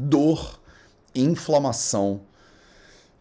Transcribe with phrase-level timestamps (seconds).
[0.00, 0.60] dor,
[1.14, 2.22] inflamação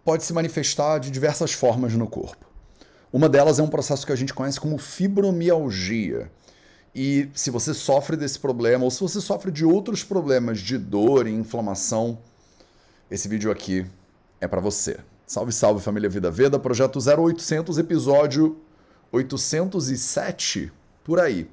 [0.04, 2.46] pode se manifestar de diversas formas no corpo.
[3.12, 6.32] Uma delas é um processo que a gente conhece como fibromialgia.
[6.96, 11.28] E se você sofre desse problema ou se você sofre de outros problemas de dor
[11.28, 12.20] e inflamação,
[13.10, 13.86] esse vídeo aqui
[14.40, 14.98] é para você.
[15.28, 18.58] Salve, salve família Vida Veda, projeto 0800, episódio
[19.12, 20.72] 807
[21.04, 21.50] por aí.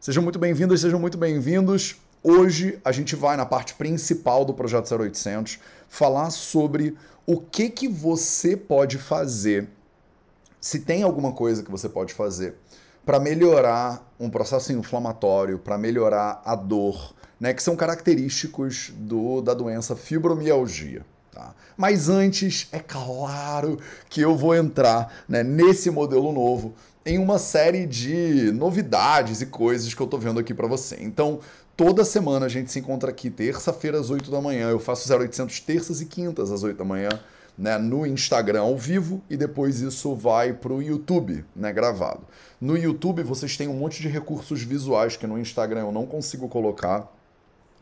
[0.00, 1.96] Sejam muito bem-vindos, sejam muito bem-vindos.
[2.26, 5.58] Hoje a gente vai na parte principal do projeto 0800
[5.90, 9.68] falar sobre o que que você pode fazer,
[10.58, 12.54] se tem alguma coisa que você pode fazer
[13.04, 19.52] para melhorar um processo inflamatório, para melhorar a dor, né, que são característicos do, da
[19.52, 21.04] doença fibromialgia.
[21.30, 21.54] Tá?
[21.76, 23.78] Mas antes, é claro
[24.08, 29.92] que eu vou entrar né, nesse modelo novo em uma série de novidades e coisas
[29.92, 30.96] que eu tô vendo aqui para você.
[31.00, 31.40] Então,
[31.76, 34.70] toda semana a gente se encontra aqui, terça-feira às 8 da manhã.
[34.70, 37.08] Eu faço 0800 terças e quintas às 8 da manhã,
[37.56, 42.22] né, no Instagram ao vivo e depois isso vai pro YouTube, né, gravado.
[42.60, 46.48] No YouTube vocês têm um monte de recursos visuais que no Instagram eu não consigo
[46.48, 47.12] colocar.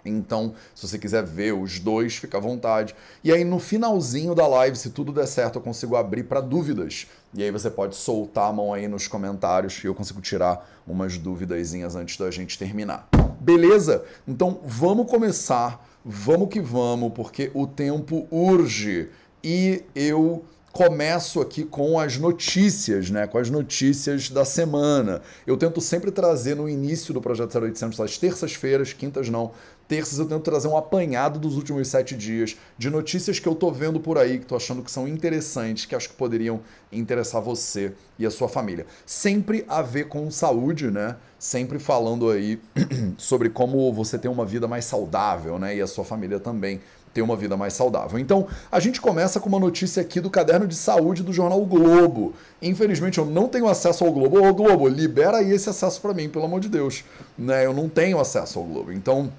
[0.04, 2.92] Então, se você quiser ver os dois, fica à vontade.
[3.22, 7.06] E aí, no finalzinho da live, se tudo der certo, eu consigo abrir para dúvidas.
[7.32, 11.16] E aí você pode soltar a mão aí nos comentários e eu consigo tirar umas
[11.18, 13.08] dúvidas antes da gente terminar.
[13.42, 14.04] Beleza?
[14.26, 15.84] Então, vamos começar.
[16.04, 19.08] Vamos que vamos, porque o tempo urge.
[19.42, 23.26] E eu começo aqui com as notícias, né?
[23.26, 25.20] Com as notícias da semana.
[25.44, 29.50] Eu tento sempre trazer no início do projeto 0800, às terças-feiras, quintas não,
[29.92, 33.70] terças eu tento trazer um apanhado dos últimos sete dias de notícias que eu tô
[33.70, 37.92] vendo por aí, que tô achando que são interessantes, que acho que poderiam interessar você
[38.18, 38.86] e a sua família.
[39.04, 41.16] Sempre a ver com saúde, né?
[41.38, 42.58] Sempre falando aí
[43.18, 45.76] sobre como você ter uma vida mais saudável, né?
[45.76, 46.80] E a sua família também
[47.12, 48.18] ter uma vida mais saudável.
[48.18, 51.66] Então, a gente começa com uma notícia aqui do caderno de saúde do jornal o
[51.66, 52.32] Globo.
[52.62, 54.42] Infelizmente, eu não tenho acesso ao Globo.
[54.42, 57.04] Ô, Globo, libera aí esse acesso para mim, pelo amor de Deus.
[57.36, 57.66] Né?
[57.66, 58.90] Eu não tenho acesso ao Globo.
[58.90, 59.30] Então,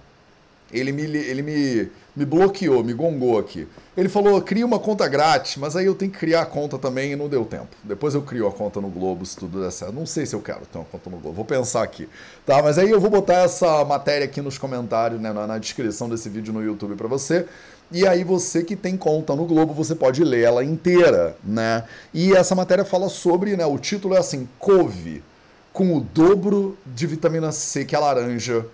[0.74, 3.68] ele me, ele me, me bloqueou, me gongou aqui.
[3.96, 7.12] Ele falou, cria uma conta grátis, mas aí eu tenho que criar a conta também
[7.12, 7.68] e não deu tempo.
[7.84, 9.94] Depois eu crio a conta no Globo, se tudo der certo.
[9.94, 12.10] Não sei se eu quero ter uma conta no Globo, vou pensar aqui.
[12.46, 16.10] Tá, mas aí eu vou botar essa matéria aqui nos comentários, né, na, na descrição
[16.10, 17.46] desse vídeo no YouTube para você.
[17.92, 21.84] E aí você que tem conta no Globo, você pode ler ela inteira, né?
[22.12, 25.24] E essa matéria fala sobre, né, o título é assim, couve,
[25.72, 28.66] com o dobro de vitamina C que a laranja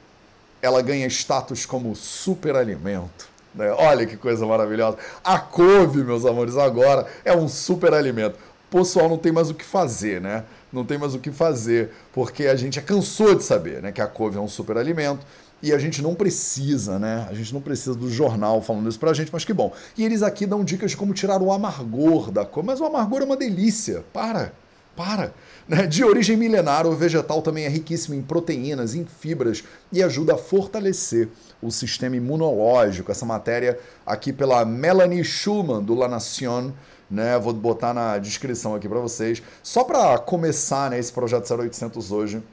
[0.61, 3.29] ela ganha status como superalimento.
[3.53, 3.71] Né?
[3.71, 4.97] Olha que coisa maravilhosa.
[5.23, 8.37] A couve, meus amores, agora é um superalimento.
[8.71, 10.43] O pessoal não tem mais o que fazer, né?
[10.71, 14.05] Não tem mais o que fazer, porque a gente cansou de saber né, que a
[14.05, 15.25] couve é um superalimento.
[15.61, 17.27] E a gente não precisa, né?
[17.29, 19.73] A gente não precisa do jornal falando isso pra gente, mas que bom.
[19.97, 22.67] E eles aqui dão dicas de como tirar o amargor da couve.
[22.67, 24.05] Mas o amargor é uma delícia.
[24.13, 24.53] Para,
[24.95, 25.33] para.
[25.69, 25.85] Né?
[25.85, 30.37] De origem milenar, o vegetal também é riquíssimo em proteínas, em fibras e ajuda a
[30.37, 31.29] fortalecer
[31.61, 33.11] o sistema imunológico.
[33.11, 36.71] Essa matéria aqui pela Melanie Schulman, do La Nation,
[37.09, 37.37] né?
[37.37, 39.43] Vou botar na descrição aqui para vocês.
[39.61, 42.43] Só para começar né, esse projeto 0800 hoje,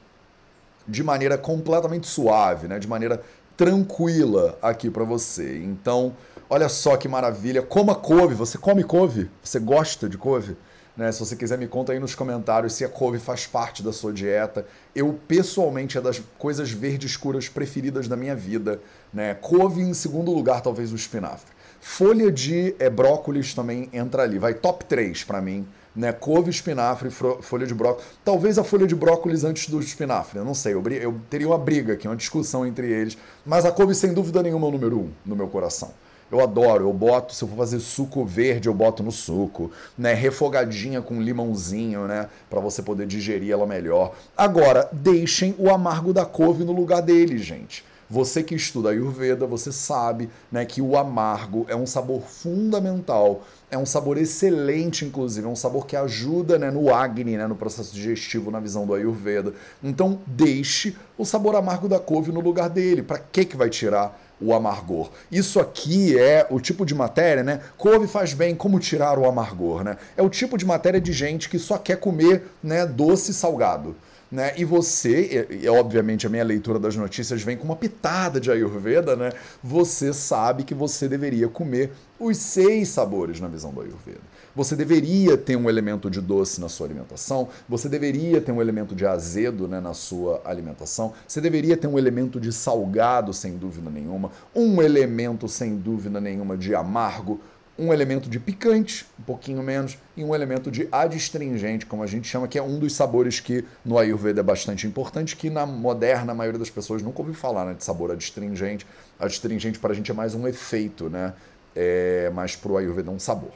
[0.87, 2.77] de maneira completamente suave, né?
[2.77, 3.21] de maneira
[3.57, 5.57] tranquila aqui para você.
[5.63, 6.15] Então,
[6.47, 7.63] olha só que maravilha.
[7.63, 8.35] Coma couve.
[8.35, 9.27] Você come couve?
[9.43, 10.55] Você gosta de couve?
[10.97, 11.11] Né?
[11.11, 14.11] Se você quiser, me conta aí nos comentários se a couve faz parte da sua
[14.11, 14.65] dieta.
[14.95, 18.81] Eu, pessoalmente, é das coisas verdes escuras preferidas da minha vida.
[19.13, 19.35] Né?
[19.35, 21.55] Couve, em segundo lugar, talvez o espinafre.
[21.79, 24.39] Folha de é, brócolis também entra ali.
[24.39, 25.67] Vai top 3 para mim.
[25.95, 26.11] Né?
[26.11, 28.07] Couve, espinafre, folha de brócolis.
[28.25, 30.39] Talvez a folha de brócolis antes do espinafre.
[30.39, 30.73] Eu não sei.
[30.73, 33.15] Eu, eu teria uma briga aqui, uma discussão entre eles.
[33.45, 35.93] Mas a couve, sem dúvida nenhuma, é o número um no meu coração.
[36.31, 40.13] Eu adoro, eu boto, se eu for fazer suco verde, eu boto no suco, né?
[40.13, 42.29] Refogadinha com limãozinho, né?
[42.49, 44.13] Para você poder digerir ela melhor.
[44.35, 47.83] Agora, deixem o amargo da couve no lugar dele, gente.
[48.09, 53.77] Você que estuda Ayurveda, você sabe né, que o amargo é um sabor fundamental, é
[53.77, 57.93] um sabor excelente, inclusive, é um sabor que ajuda né, no Agni, né, no processo
[57.93, 59.53] digestivo, na visão do Ayurveda.
[59.83, 63.03] Então, deixe o sabor amargo da couve no lugar dele.
[63.03, 65.09] Para que, que vai tirar o amargor.
[65.31, 67.61] Isso aqui é o tipo de matéria, né?
[67.77, 69.97] Couve faz bem, como tirar o amargor, né?
[70.15, 73.95] É o tipo de matéria de gente que só quer comer, né, doce e salgado.
[74.31, 74.53] Né?
[74.57, 78.51] E você, e, e, obviamente a minha leitura das notícias vem com uma pitada de
[78.51, 79.31] Ayurveda, né?
[79.63, 84.37] Você sabe que você deveria comer os seis sabores na visão do Ayurveda.
[84.55, 88.95] Você deveria ter um elemento de doce na sua alimentação, você deveria ter um elemento
[88.95, 93.91] de azedo né, na sua alimentação, você deveria ter um elemento de salgado, sem dúvida
[93.91, 97.39] nenhuma, um elemento, sem dúvida nenhuma, de amargo,
[97.77, 102.27] um elemento de picante, um pouquinho menos, e um elemento de adstringente, como a gente
[102.27, 106.31] chama, que é um dos sabores que no Ayurveda é bastante importante, que na moderna
[106.31, 108.85] a maioria das pessoas nunca ouviu falar né, de sabor adstringente.
[109.19, 111.33] Adstringente para a gente é mais um efeito, né?
[111.75, 113.51] É, mas para o Ayurveda é um sabor.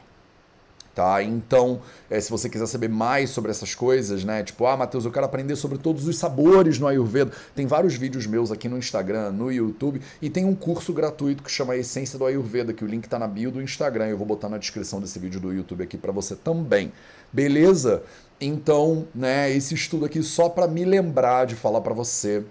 [0.94, 1.22] Tá?
[1.22, 1.80] Então,
[2.10, 4.42] é, se você quiser saber mais sobre essas coisas, né?
[4.42, 7.32] Tipo, ah, Matheus, eu quero aprender sobre todos os sabores no Ayurveda.
[7.54, 11.50] Tem vários vídeos meus aqui no Instagram, no YouTube, e tem um curso gratuito que
[11.50, 14.08] chama Essência do Ayurveda, que o link tá na bio do Instagram.
[14.08, 16.92] Eu vou botar na descrição desse vídeo do YouTube aqui para você também.
[17.32, 18.02] Beleza?
[18.38, 22.44] Então, né, esse estudo aqui só para me lembrar de falar para você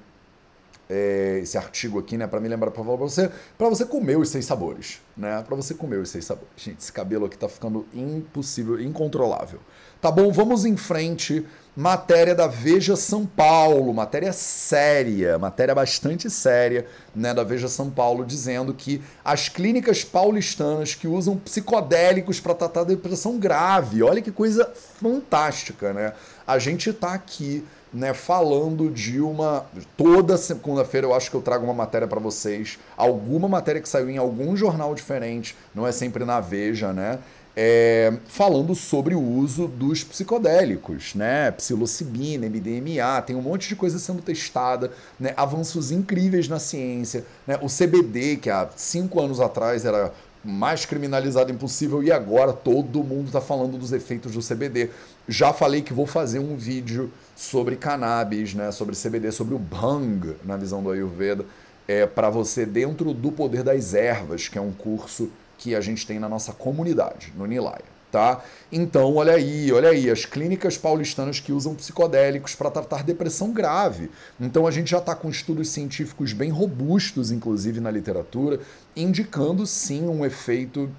[0.92, 4.46] é, esse artigo aqui, né, para me lembrar para você, para você comer os seis
[4.46, 5.42] sabores, né?
[5.48, 6.50] Para você comer os seis sabores.
[6.58, 9.60] Gente, esse cabelo aqui tá ficando impossível, incontrolável.
[10.02, 11.46] Tá bom, vamos em frente.
[11.74, 16.86] Matéria da Veja São Paulo, matéria séria, matéria bastante séria,
[17.16, 22.84] né, da Veja São Paulo, dizendo que as clínicas paulistanas que usam psicodélicos para tratar
[22.84, 24.04] depressão grave.
[24.04, 26.14] Olha que coisa fantástica, né?
[26.46, 29.66] A gente tá aqui né, falando de uma.
[29.98, 34.10] Toda segunda-feira eu acho que eu trago uma matéria para vocês, alguma matéria que saiu
[34.10, 37.20] em algum jornal diferente, não é sempre na Veja, né?
[37.54, 41.52] É, falando sobre o uso dos psicodélicos, né?
[41.52, 45.34] Psilocibina, MDMA, tem um monte de coisa sendo testada, né?
[45.36, 47.60] Avanços incríveis na ciência, né?
[47.62, 53.28] O CBD, que há cinco anos atrás era mais criminalizado impossível e agora todo mundo
[53.28, 54.90] está falando dos efeitos do CBD.
[55.28, 60.36] Já falei que vou fazer um vídeo sobre cannabis, né, sobre CBD, sobre o bhang
[60.44, 61.46] na visão do Ayurveda,
[61.88, 66.08] é para você dentro do poder das ervas, que é um curso que a gente
[66.08, 68.44] tem na nossa comunidade, no Nilaya tá?
[68.72, 74.12] Então, olha aí, olha aí, as clínicas paulistanas que usam psicodélicos para tratar depressão grave.
[74.40, 78.60] Então, a gente já está com estudos científicos bem robustos, inclusive na literatura,
[78.96, 80.90] indicando sim um efeito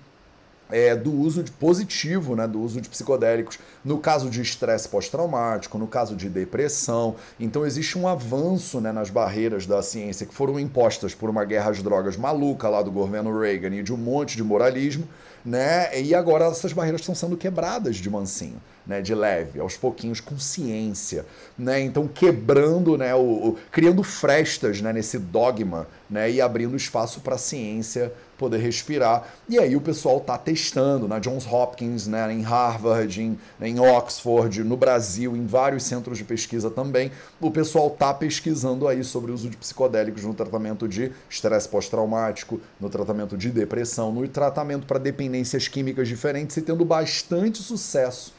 [0.72, 5.76] é, do uso de positivo, né, do uso de psicodélicos, no caso de estresse pós-traumático,
[5.76, 7.14] no caso de depressão.
[7.38, 11.70] Então existe um avanço né, nas barreiras da ciência que foram impostas por uma guerra
[11.70, 15.06] às drogas maluca lá do governo Reagan e de um monte de moralismo
[15.44, 16.00] né?
[16.00, 19.00] E agora essas barreiras estão sendo quebradas de mansinho, né?
[19.00, 21.26] De leve, aos pouquinhos, com ciência,
[21.58, 21.80] né?
[21.80, 23.14] Então quebrando, né?
[23.14, 24.92] O, o criando frestas, né?
[24.92, 26.30] Nesse dogma, né?
[26.30, 29.28] E abrindo espaço para a ciência poder respirar.
[29.48, 32.32] E aí o pessoal tá testando na Johns Hopkins, né?
[32.32, 37.12] Em Harvard, em, em Oxford, no Brasil, em vários centros de pesquisa também.
[37.40, 42.60] O pessoal tá pesquisando aí sobre o uso de psicodélicos no tratamento de estresse pós-traumático,
[42.80, 48.34] no tratamento de depressão, no tratamento para dependência dependências químicas diferentes e tendo bastante sucesso.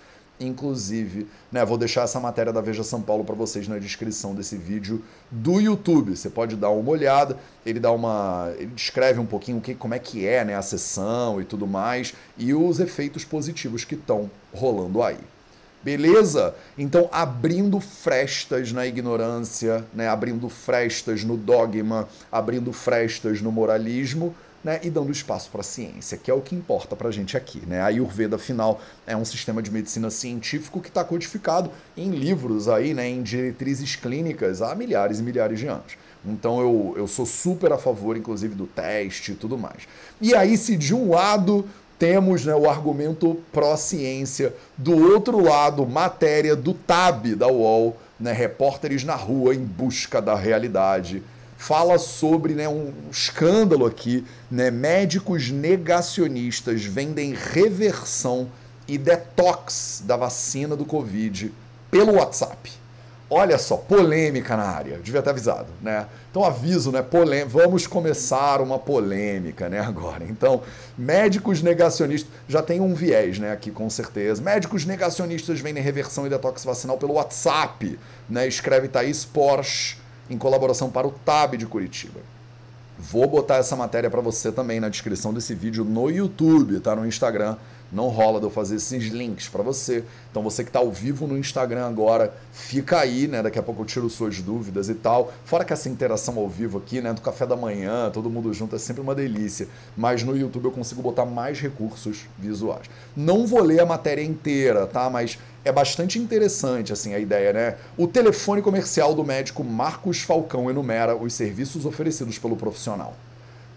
[0.45, 4.57] Inclusive, né, vou deixar essa matéria da Veja São Paulo para vocês na descrição desse
[4.57, 6.15] vídeo do YouTube.
[6.15, 9.93] Você pode dar uma olhada, ele dá uma, ele descreve um pouquinho o que, como
[9.93, 14.29] é que é, né, a sessão e tudo mais e os efeitos positivos que estão
[14.53, 15.17] rolando aí.
[15.83, 16.55] Beleza?
[16.77, 20.07] Então, abrindo frestas na ignorância, né?
[20.07, 24.33] abrindo frestas no dogma, abrindo frestas no moralismo,
[24.63, 27.35] né, e dando espaço para a ciência, que é o que importa para a gente
[27.35, 27.61] aqui.
[27.67, 27.81] Né?
[27.81, 32.93] A Ayurveda, afinal, é um sistema de medicina científico que está codificado em livros, aí,
[32.93, 35.97] né, em diretrizes clínicas há milhares e milhares de anos.
[36.25, 39.83] Então eu, eu sou super a favor, inclusive, do teste e tudo mais.
[40.21, 41.65] E aí, se de um lado
[41.99, 49.03] temos né, o argumento pró-ciência, do outro lado, matéria do TAB da UOL, né, repórteres
[49.03, 51.21] na rua em busca da realidade
[51.63, 58.49] fala sobre né, um escândalo aqui, né, médicos negacionistas vendem reversão
[58.85, 61.53] e detox da vacina do Covid
[61.89, 62.69] pelo WhatsApp.
[63.29, 66.05] Olha só, polêmica na área, devia ter avisado, né?
[66.29, 67.03] Então aviso, né?
[67.47, 69.79] Vamos começar uma polêmica, né?
[69.79, 70.23] Agora.
[70.25, 70.61] Então,
[70.97, 73.51] médicos negacionistas já tem um viés, né?
[73.51, 74.39] Aqui com certeza.
[74.41, 77.97] Médicos negacionistas vendem reversão e detox vacinal pelo WhatsApp,
[78.29, 78.47] né?
[78.47, 82.19] Escreve Thaís Porsche em colaboração para o TAB de Curitiba.
[82.97, 86.95] Vou botar essa matéria para você também na descrição desse vídeo no YouTube, tá?
[86.95, 87.57] No Instagram.
[87.91, 90.03] Não rola de eu fazer esses links para você.
[90.31, 93.43] Então você que está ao vivo no Instagram agora, fica aí, né?
[93.43, 95.31] Daqui a pouco eu tiro suas dúvidas e tal.
[95.45, 97.13] Fora que essa interação ao vivo aqui, né?
[97.13, 99.67] Do café da manhã, todo mundo junto, é sempre uma delícia.
[99.95, 102.89] Mas no YouTube eu consigo botar mais recursos visuais.
[103.15, 105.07] Não vou ler a matéria inteira, tá?
[105.07, 107.77] Mas é bastante interessante assim a ideia, né?
[107.97, 113.13] O telefone comercial do médico Marcos Falcão enumera os serviços oferecidos pelo profissional.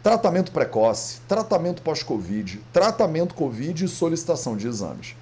[0.02, 5.16] Tratamento precoce, tratamento pós-Covid, tratamento Covid e solicitação de exames.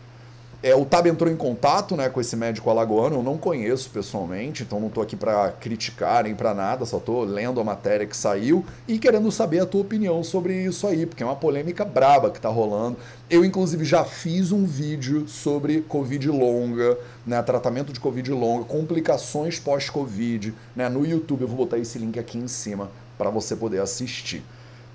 [0.64, 4.62] É, o Tab entrou em contato né, com esse médico alagoano, eu não conheço pessoalmente,
[4.62, 8.16] então não estou aqui para criticar nem para nada, só estou lendo a matéria que
[8.16, 12.30] saiu e querendo saber a tua opinião sobre isso aí, porque é uma polêmica braba
[12.30, 12.96] que está rolando.
[13.28, 19.58] Eu, inclusive, já fiz um vídeo sobre Covid longa, né, tratamento de Covid longa, complicações
[19.58, 21.42] pós-Covid, né, no YouTube.
[21.42, 24.42] Eu vou botar esse link aqui em cima para você poder assistir.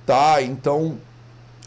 [0.03, 0.41] Tá?
[0.41, 0.97] Então,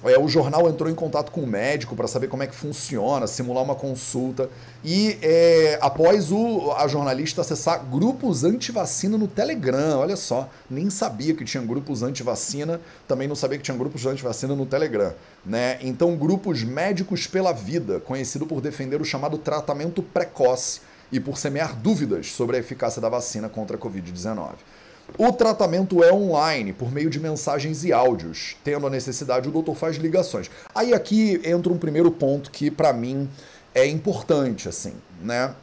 [0.04, 3.26] é, o jornal entrou em contato com o médico para saber como é que funciona,
[3.26, 4.50] simular uma consulta.
[4.84, 11.34] E é, após o, a jornalista acessar grupos anti-vacina no Telegram, olha só, nem sabia
[11.34, 15.14] que tinha grupos anti-vacina, também não sabia que tinha grupos anti-vacina no Telegram.
[15.44, 15.78] Né?
[15.80, 20.80] Então, grupos Médicos pela Vida, conhecido por defender o chamado tratamento precoce
[21.12, 24.54] e por semear dúvidas sobre a eficácia da vacina contra a Covid-19.
[25.18, 28.56] O tratamento é online, por meio de mensagens e áudios.
[28.64, 30.50] Tendo a necessidade, o doutor faz ligações.
[30.74, 33.28] Aí aqui entra um primeiro ponto que para mim
[33.74, 35.54] é importante, assim, né?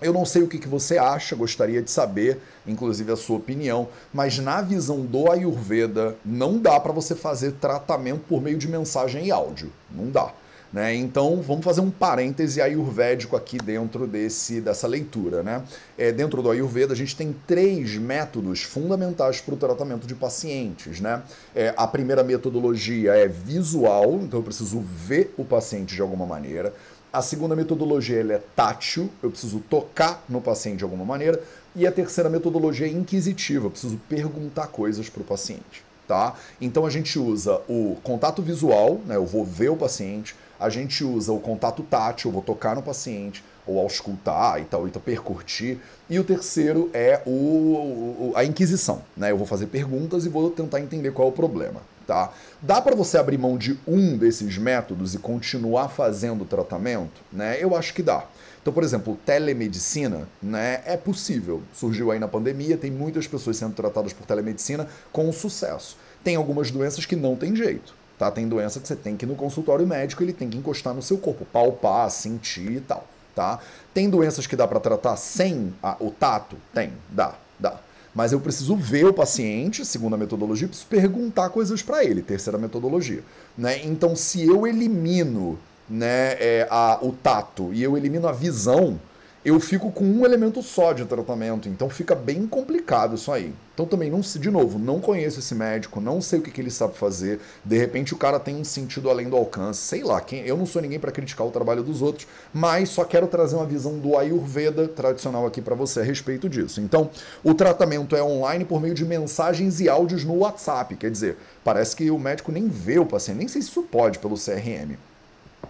[0.00, 4.38] Eu não sei o que, você acha, gostaria de saber, inclusive a sua opinião, mas
[4.38, 9.32] na visão do Ayurveda, não dá para você fazer tratamento por meio de mensagem e
[9.32, 9.72] áudio.
[9.90, 10.32] Não dá.
[10.72, 10.94] Né?
[10.94, 15.42] Então, vamos fazer um parêntese ayurvédico aqui dentro desse, dessa leitura.
[15.42, 15.62] Né?
[15.96, 21.00] É, dentro do Ayurveda, a gente tem três métodos fundamentais para o tratamento de pacientes.
[21.00, 21.22] Né?
[21.54, 26.72] É, a primeira metodologia é visual, então eu preciso ver o paciente de alguma maneira.
[27.10, 31.42] A segunda metodologia é tátil, eu preciso tocar no paciente de alguma maneira.
[31.74, 35.82] E a terceira metodologia é inquisitiva, eu preciso perguntar coisas para o paciente.
[36.06, 36.34] Tá?
[36.60, 39.16] Então a gente usa o contato visual, né?
[39.16, 43.44] eu vou ver o paciente, a gente usa o contato tátil, vou tocar no paciente,
[43.66, 45.78] ou auscultar e tal, então percurtir.
[46.08, 49.30] E o terceiro é o, o, a inquisição, né?
[49.30, 52.32] Eu vou fazer perguntas e vou tentar entender qual é o problema, tá?
[52.62, 57.58] Dá para você abrir mão de um desses métodos e continuar fazendo o tratamento, né?
[57.60, 58.24] Eu acho que dá.
[58.60, 61.62] Então, por exemplo, telemedicina, né, é possível.
[61.72, 65.96] Surgiu aí na pandemia, tem muitas pessoas sendo tratadas por telemedicina com sucesso.
[66.22, 67.94] Tem algumas doenças que não tem jeito.
[68.18, 68.30] Tá?
[68.30, 71.00] Tem doença que você tem que ir no consultório médico, ele tem que encostar no
[71.00, 73.06] seu corpo, palpar, sentir e tal.
[73.34, 73.60] Tá?
[73.94, 76.56] Tem doenças que dá para tratar sem a, o tato?
[76.74, 77.78] Tem, dá, dá.
[78.12, 82.58] Mas eu preciso ver o paciente, segundo a metodologia, preciso perguntar coisas para ele, terceira
[82.58, 83.22] metodologia.
[83.56, 83.84] Né?
[83.84, 85.56] Então, se eu elimino
[85.88, 88.98] né, é, a, o tato e eu elimino a visão,
[89.44, 93.54] eu fico com um elemento só de tratamento, então fica bem complicado isso aí.
[93.72, 96.70] Então também não de novo, não conheço esse médico, não sei o que, que ele
[96.70, 97.38] sabe fazer.
[97.64, 100.20] De repente o cara tem um sentido além do alcance, sei lá.
[100.20, 103.54] Quem, eu não sou ninguém para criticar o trabalho dos outros, mas só quero trazer
[103.54, 106.80] uma visão do Ayurveda tradicional aqui para você a respeito disso.
[106.80, 107.08] Então
[107.44, 111.94] o tratamento é online por meio de mensagens e áudios no WhatsApp, quer dizer, parece
[111.94, 114.96] que o médico nem vê o paciente, nem sei se isso pode pelo CRM.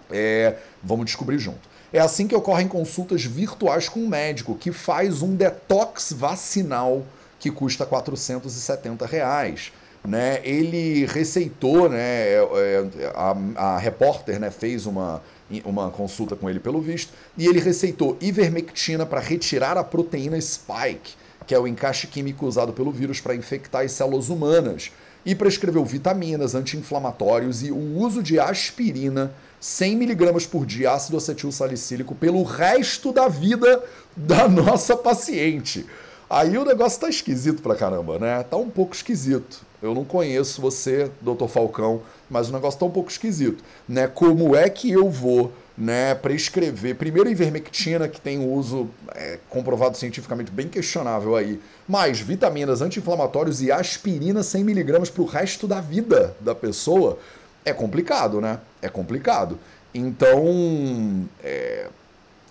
[0.09, 1.69] É, vamos descobrir junto.
[1.91, 7.03] É assim que ocorrem consultas virtuais com um médico, que faz um detox vacinal
[7.39, 9.71] que custa 470 reais.
[10.05, 10.39] Né?
[10.43, 15.21] Ele receitou, né, é, é, a, a repórter né, fez uma,
[15.65, 21.15] uma consulta com ele pelo visto, e ele receitou ivermectina para retirar a proteína spike,
[21.47, 24.91] que é o encaixe químico usado pelo vírus para infectar as células humanas,
[25.25, 32.15] e prescreveu vitaminas, anti-inflamatórios e o uso de aspirina 100mg por dia ácido acetil salicílico
[32.15, 33.83] pelo resto da vida
[34.15, 35.85] da nossa paciente.
[36.29, 38.43] Aí o negócio tá esquisito pra caramba, né?
[38.43, 39.61] Tá um pouco esquisito.
[39.81, 44.07] Eu não conheço você, doutor Falcão, mas o negócio tá um pouco esquisito, né?
[44.07, 50.51] Como é que eu vou, né, prescrever primeiro ivermectina, que tem uso é, comprovado cientificamente
[50.51, 57.17] bem questionável aí, mais vitaminas anti-inflamatórios e aspirina 100mg pro resto da vida da pessoa?
[57.65, 58.59] É complicado, né?
[58.81, 59.59] É complicado.
[59.93, 61.87] Então, é,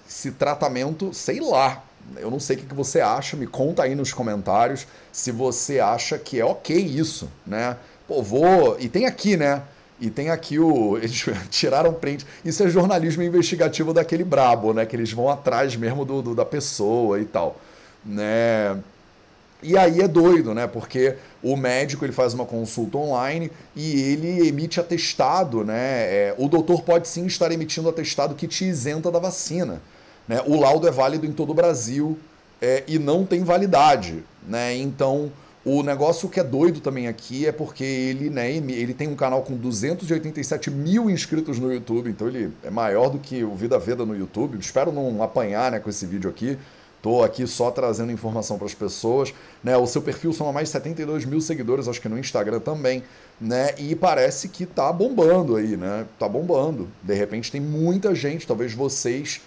[0.08, 1.84] esse tratamento, sei lá.
[2.16, 6.18] Eu não sei o que você acha, me conta aí nos comentários se você acha
[6.18, 7.76] que é ok isso, né?
[8.06, 8.76] Pô, vou.
[8.80, 9.62] E tem aqui, né?
[10.00, 10.96] E tem aqui o.
[11.02, 12.26] Eles tiraram print.
[12.44, 14.86] Isso é jornalismo investigativo daquele brabo, né?
[14.86, 17.60] Que eles vão atrás mesmo do, do da pessoa e tal.
[18.04, 18.78] Né?
[19.62, 20.66] E aí é doido, né?
[20.66, 25.74] Porque o médico ele faz uma consulta online e ele emite atestado, né?
[25.76, 29.82] É, o doutor pode sim estar emitindo atestado que te isenta da vacina.
[30.28, 30.40] Né?
[30.46, 32.18] O laudo é válido em todo o Brasil
[32.62, 34.76] é, e não tem validade, né?
[34.76, 35.32] Então
[35.64, 39.42] O negócio que é doido também aqui é porque ele, né, ele tem um canal
[39.42, 44.06] com 287 mil inscritos no YouTube, então ele é maior do que o Vida Veda
[44.06, 44.56] no YouTube.
[44.58, 46.56] Espero não apanhar né, com esse vídeo aqui.
[47.00, 49.32] Tô aqui só trazendo informação para as pessoas.
[49.62, 49.76] Né?
[49.76, 53.02] O seu perfil são mais de 72 mil seguidores, acho que no Instagram também.
[53.40, 53.74] Né?
[53.78, 56.06] E parece que tá bombando aí, né?
[56.18, 56.88] Tá bombando.
[57.02, 59.40] De repente tem muita gente, talvez vocês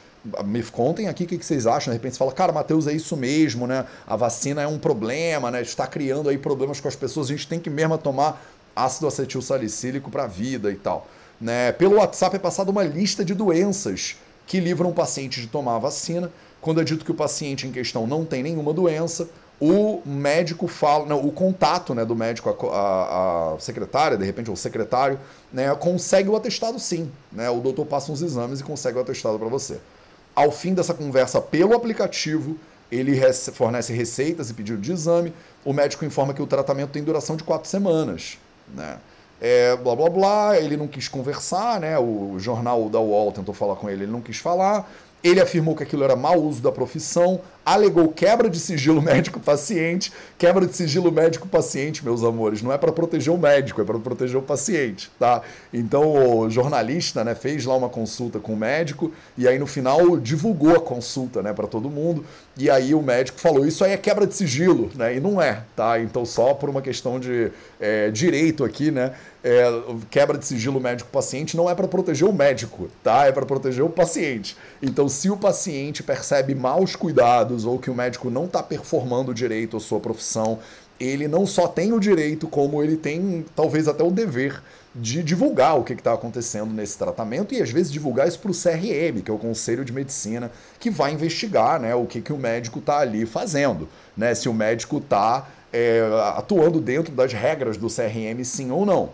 [0.46, 1.92] me contem aqui o que vocês acham.
[1.92, 3.86] De repente você fala, cara, Matheus, é isso mesmo, né?
[4.08, 5.62] A vacina é um problema, né?
[5.62, 7.28] Está criando aí problemas com as pessoas.
[7.28, 8.42] A gente tem que mesmo tomar
[8.76, 11.08] ácido acetil salicílico para a vida e tal.
[11.40, 11.72] Né?
[11.72, 14.16] Pelo WhatsApp é passada uma lista de doenças
[14.46, 16.32] que livram o paciente de tomar a vacina.
[16.62, 19.28] Quando é dito que o paciente em questão não tem nenhuma doença,
[19.60, 24.56] o médico fala, não, o contato né, do médico, a, a, secretária, de repente, ou
[24.56, 25.20] secretário,
[25.52, 27.12] né, consegue o atestado sim.
[27.32, 29.80] Né, o doutor passa uns exames e consegue o atestado para você.
[30.36, 32.58] Ao fim dessa conversa pelo aplicativo,
[32.92, 33.20] ele
[33.54, 35.34] fornece receitas e pedido de exame.
[35.64, 38.38] O médico informa que o tratamento tem duração de quatro semanas.
[38.74, 38.98] Né?
[39.40, 41.98] É, blá blá blá, ele não quis conversar, né?
[41.98, 44.88] O jornal da UOL tentou falar com ele, ele não quis falar.
[45.24, 50.12] Ele afirmou que aquilo era mau uso da profissão, alegou quebra de sigilo médico-paciente.
[50.38, 54.38] Quebra de sigilo médico-paciente, meus amores, não é para proteger o médico, é para proteger
[54.38, 55.42] o paciente, tá?
[55.74, 60.18] Então o jornalista, né, fez lá uma consulta com o médico e aí no final
[60.18, 62.26] divulgou a consulta, né, para todo mundo.
[62.58, 65.16] E aí o médico falou: Isso aí é quebra de sigilo, né?
[65.16, 66.00] E não é, tá?
[66.00, 69.14] Então, só por uma questão de é, direito aqui, né?
[69.44, 69.64] É,
[70.12, 73.26] quebra de sigilo médico-paciente não é para proteger o médico, tá?
[73.26, 74.56] É para proteger o paciente.
[74.82, 79.78] Então, se o paciente percebe maus cuidados ou que o médico não está performando direito
[79.78, 80.60] a sua profissão,
[81.00, 84.62] ele não só tem o direito, como ele tem talvez até o dever
[84.94, 88.54] de divulgar o que está acontecendo nesse tratamento e às vezes divulgar isso para o
[88.54, 92.38] CRM, que é o Conselho de Medicina, que vai investigar né, o que, que o
[92.38, 96.02] médico está ali fazendo, né, se o médico está é,
[96.36, 99.10] atuando dentro das regras do CRM, sim ou não.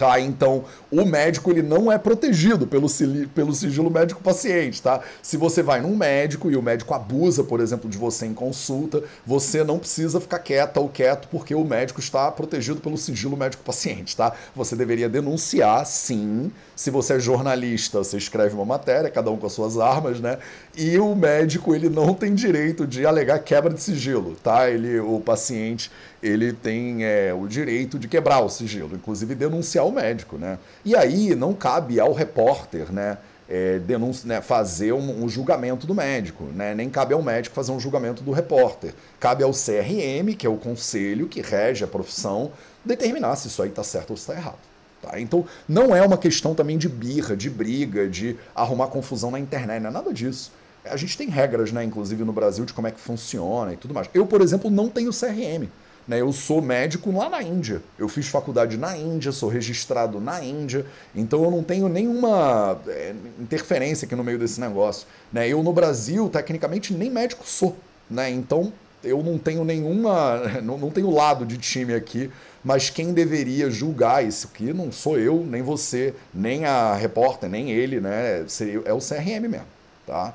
[0.00, 0.18] Tá?
[0.18, 2.86] Então, o médico ele não é protegido pelo,
[3.34, 5.02] pelo sigilo médico-paciente, tá?
[5.20, 9.04] Se você vai num médico e o médico abusa, por exemplo, de você em consulta,
[9.26, 14.16] você não precisa ficar quieta ou quieto porque o médico está protegido pelo sigilo médico-paciente,
[14.16, 14.32] tá?
[14.56, 16.50] Você deveria denunciar, sim.
[16.74, 20.38] Se você é jornalista, você escreve uma matéria, cada um com as suas armas, né?
[20.74, 24.70] E o médico, ele não tem direito de alegar quebra de sigilo, tá?
[24.70, 25.90] Ele, o paciente,
[26.22, 30.58] ele tem é, o direito de quebrar o sigilo, inclusive denunciar médico, né?
[30.84, 33.18] E aí não cabe ao repórter, né?
[33.52, 36.72] É, denúncia, né, fazer um, um, julgamento do médico, né?
[36.72, 38.94] nem cabe ao médico fazer um julgamento do repórter.
[39.18, 42.52] Cabe ao CRM, que é o conselho que rege a profissão,
[42.84, 44.60] determinar se isso aí está certo ou se está errado.
[45.02, 45.18] Tá?
[45.18, 49.82] Então não é uma questão também de birra, de briga, de arrumar confusão na internet,
[49.82, 50.52] não é nada disso.
[50.84, 53.92] A gente tem regras, né, inclusive no Brasil, de como é que funciona e tudo
[53.92, 54.08] mais.
[54.14, 55.68] Eu, por exemplo, não tenho CRM.
[56.10, 56.20] Né?
[56.20, 57.80] Eu sou médico lá na Índia.
[57.96, 63.14] Eu fiz faculdade na Índia, sou registrado na Índia, então eu não tenho nenhuma é,
[63.38, 65.06] interferência aqui no meio desse negócio.
[65.32, 65.48] Né?
[65.48, 67.76] Eu no Brasil, tecnicamente, nem médico sou.
[68.10, 68.28] Né?
[68.28, 68.72] Então
[69.04, 70.38] eu não tenho nenhuma.
[70.64, 72.28] Não, não tenho lado de time aqui,
[72.64, 77.70] mas quem deveria julgar isso aqui não sou eu, nem você, nem a repórter, nem
[77.70, 78.44] ele, né?
[78.84, 79.66] É o CRM mesmo.
[80.06, 80.34] Tá?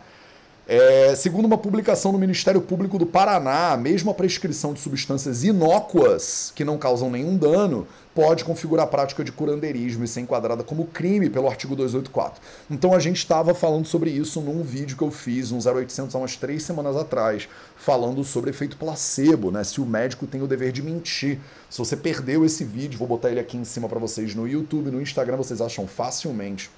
[0.67, 6.51] É, segundo uma publicação no Ministério Público do Paraná, mesmo a prescrição de substâncias inócuas
[6.55, 10.87] que não causam nenhum dano pode configurar a prática de curandeirismo e ser enquadrada como
[10.87, 12.41] crime pelo artigo 284.
[12.71, 16.17] Então a gente estava falando sobre isso num vídeo que eu fiz, um 0800 há
[16.17, 19.63] umas três semanas atrás, falando sobre efeito placebo, né?
[19.63, 21.39] Se o médico tem o dever de mentir.
[21.69, 24.89] Se você perdeu esse vídeo, vou botar ele aqui em cima para vocês no YouTube,
[24.89, 26.71] no Instagram, vocês acham facilmente.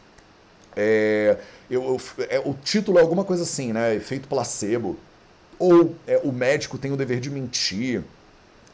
[0.78, 1.38] É,
[1.70, 3.96] eu, eu, é, o título é alguma coisa assim, né?
[3.96, 4.96] Efeito placebo.
[5.58, 8.04] Ou é, o médico tem o dever de mentir,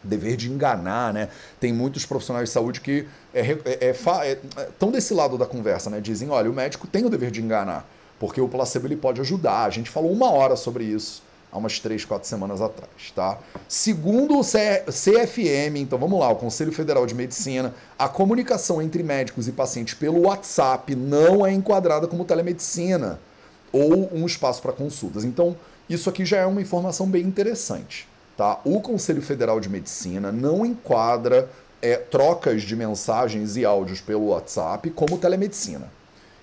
[0.03, 1.29] dever de enganar, né?
[1.61, 6.01] Tem muitos profissionais de saúde que estão é, é, é, desse lado da conversa, né?
[6.01, 7.87] Dizem, olha, o médico tem o dever de enganar,
[8.19, 9.63] porque o placebo ele pode ajudar.
[9.63, 13.37] A gente falou uma hora sobre isso há umas três, quatro semanas atrás, tá?
[13.67, 19.47] Segundo o CFM, então vamos lá, o Conselho Federal de Medicina, a comunicação entre médicos
[19.47, 23.19] e pacientes pelo WhatsApp não é enquadrada como telemedicina
[23.71, 25.23] ou um espaço para consultas.
[25.23, 25.55] Então,
[25.87, 28.59] isso aqui já é uma informação bem interessante, tá?
[28.65, 31.49] O Conselho Federal de Medicina não enquadra
[31.81, 35.91] é, trocas de mensagens e áudios pelo WhatsApp como telemedicina.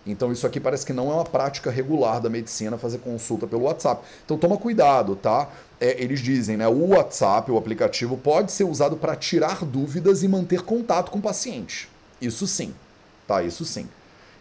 [0.07, 3.63] Então isso aqui parece que não é uma prática regular da medicina fazer consulta pelo
[3.63, 4.03] WhatsApp.
[4.25, 5.49] Então toma cuidado, tá?
[5.81, 6.67] É, eles dizem, né?
[6.67, 11.23] O WhatsApp, o aplicativo, pode ser usado para tirar dúvidas e manter contato com o
[11.23, 11.89] paciente.
[12.21, 12.75] Isso sim,
[13.27, 13.43] tá?
[13.43, 13.87] Isso sim.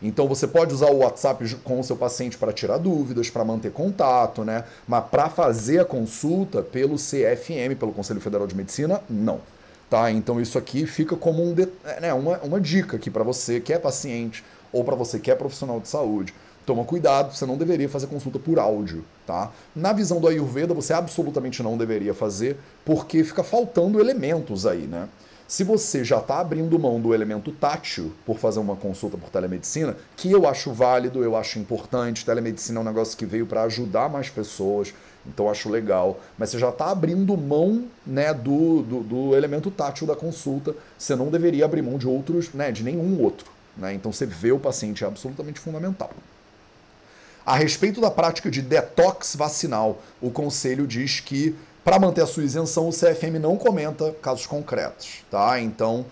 [0.02, 3.72] Então você pode usar o WhatsApp com o seu paciente para tirar dúvidas, para manter
[3.72, 4.64] contato, né?
[4.88, 9.42] Mas para fazer a consulta pelo CFM, pelo Conselho Federal de Medicina, não.
[9.90, 10.12] Tá?
[10.12, 13.74] Então isso aqui fica como um, é, né, uma, uma dica aqui para você que
[13.74, 16.34] é paciente ou para você que é profissional de saúde.
[16.66, 19.52] Toma cuidado, você não deveria fazer consulta por áudio, tá?
[19.76, 25.10] Na visão do Ayurveda, você absolutamente não deveria fazer, porque fica faltando elementos aí, né?
[25.48, 29.98] Se você já está abrindo mão do elemento tátil por fazer uma consulta por telemedicina,
[30.16, 34.10] que eu acho válido, eu acho importante, telemedicina é um negócio que veio para ajudar
[34.10, 34.94] mais pessoas,
[35.26, 40.06] então acho legal, mas você já está abrindo mão né, do, do, do, elemento tátil
[40.06, 43.48] da consulta, você não deveria abrir mão de outros, né, de nenhum outro.
[43.80, 43.94] Né?
[43.94, 46.12] Então você vê o paciente é absolutamente fundamental.
[47.46, 52.44] A respeito da prática de detox vacinal, o conselho diz que para manter a sua
[52.44, 55.60] isenção, o CFM não comenta casos concretos, tá?
[55.60, 56.06] Então,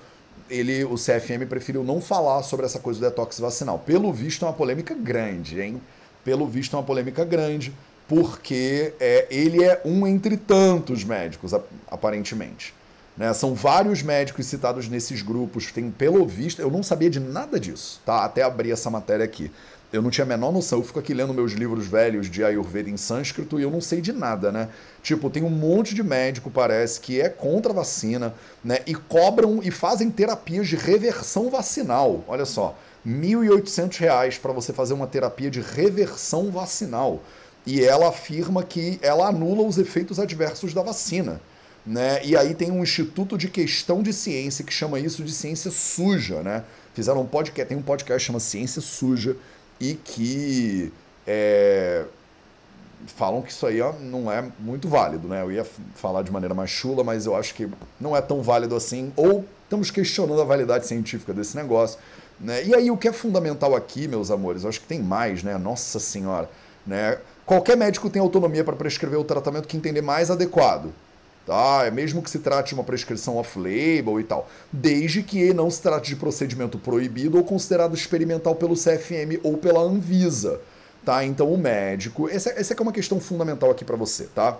[0.50, 3.78] ele, o CFM preferiu não falar sobre essa coisa do detox vacinal.
[3.80, 5.82] Pelo visto, é uma polêmica grande, hein?
[6.24, 7.74] Pelo visto, é uma polêmica grande,
[8.08, 11.54] porque é, ele é um entre tantos médicos,
[11.92, 12.74] aparentemente.
[13.18, 13.34] Né?
[13.34, 15.72] São vários médicos citados nesses grupos.
[15.72, 18.24] Tem, pelo visto, eu não sabia de nada disso, tá?
[18.24, 19.52] Até abrir essa matéria aqui.
[19.92, 20.80] Eu não tinha a menor noção.
[20.80, 24.02] Eu fico aqui lendo meus livros velhos de Ayurveda em sânscrito e eu não sei
[24.02, 24.68] de nada, né?
[25.02, 28.80] Tipo, tem um monte de médico, parece, que é contra a vacina, né?
[28.86, 32.24] E cobram e fazem terapias de reversão vacinal.
[32.28, 37.24] Olha só, R$ 1.800 para você fazer uma terapia de reversão vacinal.
[37.66, 41.42] E ela afirma que ela anula os efeitos adversos da vacina.
[41.88, 42.20] Né?
[42.26, 46.44] E aí tem um instituto de questão de ciência que chama isso de ciência suja,
[46.44, 46.66] né?
[46.94, 49.38] Fizeram um podcast, tem um podcast que chama Ciência Suja,
[49.80, 50.92] e que
[51.26, 52.04] é,
[53.16, 55.42] falam que isso aí não é muito válido, né?
[55.42, 57.70] Eu ia falar de maneira mais chula, mas eu acho que
[58.02, 61.98] não é tão válido assim, ou estamos questionando a validade científica desse negócio.
[62.38, 62.66] Né?
[62.66, 65.58] E aí o que é fundamental aqui, meus amores, eu acho que tem mais, né?
[65.58, 66.50] Nossa Senhora,
[66.86, 67.18] né?
[67.46, 70.92] Qualquer médico tem autonomia para prescrever o tratamento que entender mais adequado
[71.48, 71.86] tá?
[71.86, 75.82] É mesmo que se trate de uma prescrição off-label e tal, desde que não se
[75.82, 80.60] trate de procedimento proibido ou considerado experimental pelo CFM ou pela Anvisa,
[81.06, 81.24] tá?
[81.24, 84.58] Então o médico, essa, essa é uma questão fundamental aqui para você, tá?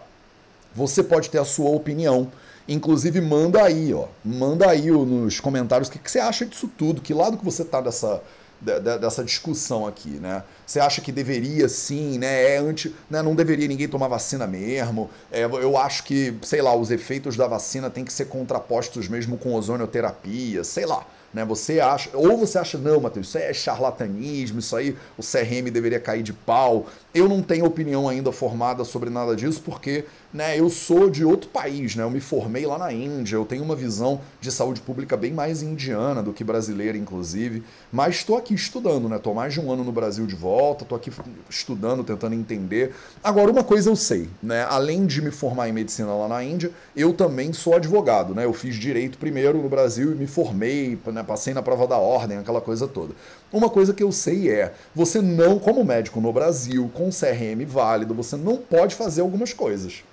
[0.74, 2.32] Você pode ter a sua opinião,
[2.70, 7.02] inclusive manda aí, ó, manda aí nos comentários o que, que você acha disso tudo,
[7.02, 8.22] que lado que você tá dessa
[8.60, 10.42] dessa discussão aqui, né?
[10.68, 12.56] Você acha que deveria sim, né?
[12.56, 13.22] É anti, né?
[13.22, 15.10] Não deveria ninguém tomar vacina mesmo.
[15.32, 19.38] É, eu acho que, sei lá, os efeitos da vacina têm que ser contrapostos mesmo
[19.38, 21.06] com ozonioterapia, sei lá.
[21.34, 21.46] Né?
[21.46, 26.00] Você acha, ou você acha, não, Matheus, isso é charlatanismo, isso aí o CRM deveria
[26.00, 26.88] cair de pau.
[27.18, 31.50] Eu não tenho opinião ainda formada sobre nada disso, porque né, eu sou de outro
[31.50, 32.04] país, né?
[32.04, 35.64] Eu me formei lá na Índia, eu tenho uma visão de saúde pública bem mais
[35.64, 37.64] indiana do que brasileira, inclusive.
[37.92, 39.16] Mas estou aqui estudando, né?
[39.16, 41.12] Estou mais de um ano no Brasil de volta, estou aqui
[41.50, 42.94] estudando, tentando entender.
[43.24, 44.68] Agora, uma coisa eu sei, né?
[44.70, 48.46] Além de me formar em medicina lá na Índia, eu também sou advogado, né?
[48.46, 51.24] Eu fiz direito primeiro no Brasil e me formei, né?
[51.24, 53.16] passei na prova da ordem, aquela coisa toda.
[53.52, 58.14] Uma coisa que eu sei é, você não, como médico no Brasil, com CRM válido,
[58.14, 60.04] você não pode fazer algumas coisas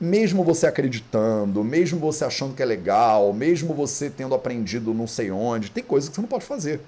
[0.00, 5.30] mesmo você acreditando, mesmo você achando que é legal, mesmo você tendo aprendido não sei
[5.30, 6.80] onde, tem coisas que você não pode fazer.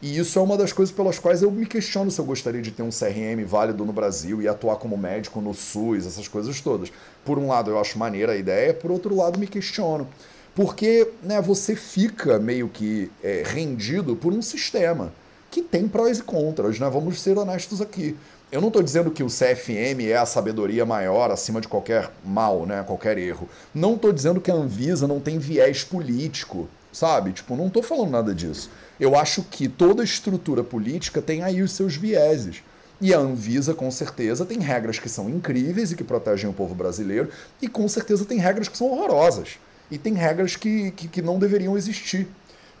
[0.00, 2.72] E isso é uma das coisas pelas quais eu me questiono se eu gostaria de
[2.72, 6.90] ter um CRM válido no Brasil e atuar como médico no SUS, essas coisas todas.
[7.24, 10.08] Por um lado, eu acho maneira a ideia, por outro lado, me questiono.
[10.56, 15.12] Porque né, você fica meio que é, rendido por um sistema
[15.52, 16.88] que tem prós e contras, né?
[16.88, 18.16] Vamos ser honestos aqui.
[18.50, 22.64] Eu não estou dizendo que o CFM é a sabedoria maior acima de qualquer mal,
[22.64, 22.82] né?
[22.82, 23.46] Qualquer erro.
[23.74, 27.32] Não estou dizendo que a Anvisa não tem viés político, sabe?
[27.32, 28.70] Tipo, não estou falando nada disso.
[28.98, 32.62] Eu acho que toda estrutura política tem aí os seus vieses.
[32.98, 36.74] E a Anvisa, com certeza, tem regras que são incríveis e que protegem o povo
[36.74, 37.28] brasileiro,
[37.60, 39.58] e com certeza tem regras que são horrorosas.
[39.90, 42.26] E tem regras que, que, que não deveriam existir.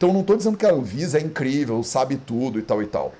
[0.02, 3.14] Então não estou dizendo que a Anvisa é incrível, sabe tudo e tal e tal.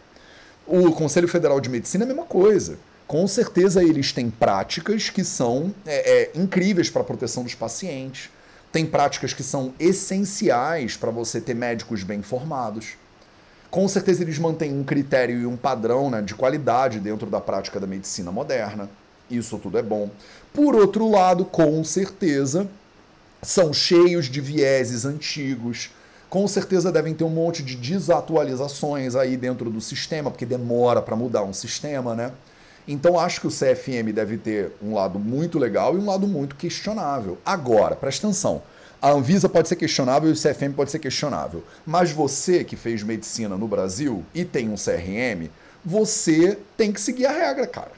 [0.66, 2.76] O Conselho Federal de Medicina é a mesma coisa.
[3.06, 8.30] Com certeza eles têm práticas que são é, é, incríveis para a proteção dos pacientes
[8.72, 12.94] tem práticas que são essenciais para você ter médicos bem formados.
[13.70, 17.78] Com certeza eles mantêm um critério e um padrão né, de qualidade dentro da prática
[17.78, 18.90] da medicina moderna.
[19.30, 20.10] Isso tudo é bom.
[20.52, 22.66] Por outro lado, com certeza,
[23.40, 25.90] são cheios de vieses antigos.
[26.32, 31.14] Com certeza devem ter um monte de desatualizações aí dentro do sistema, porque demora para
[31.14, 32.32] mudar um sistema, né?
[32.88, 36.56] Então acho que o CFM deve ter um lado muito legal e um lado muito
[36.56, 37.36] questionável.
[37.44, 38.62] Agora, presta atenção.
[39.02, 41.62] A Anvisa pode ser questionável e o CFM pode ser questionável.
[41.84, 45.50] Mas você que fez medicina no Brasil e tem um CRM,
[45.84, 47.92] você tem que seguir a regra, cara.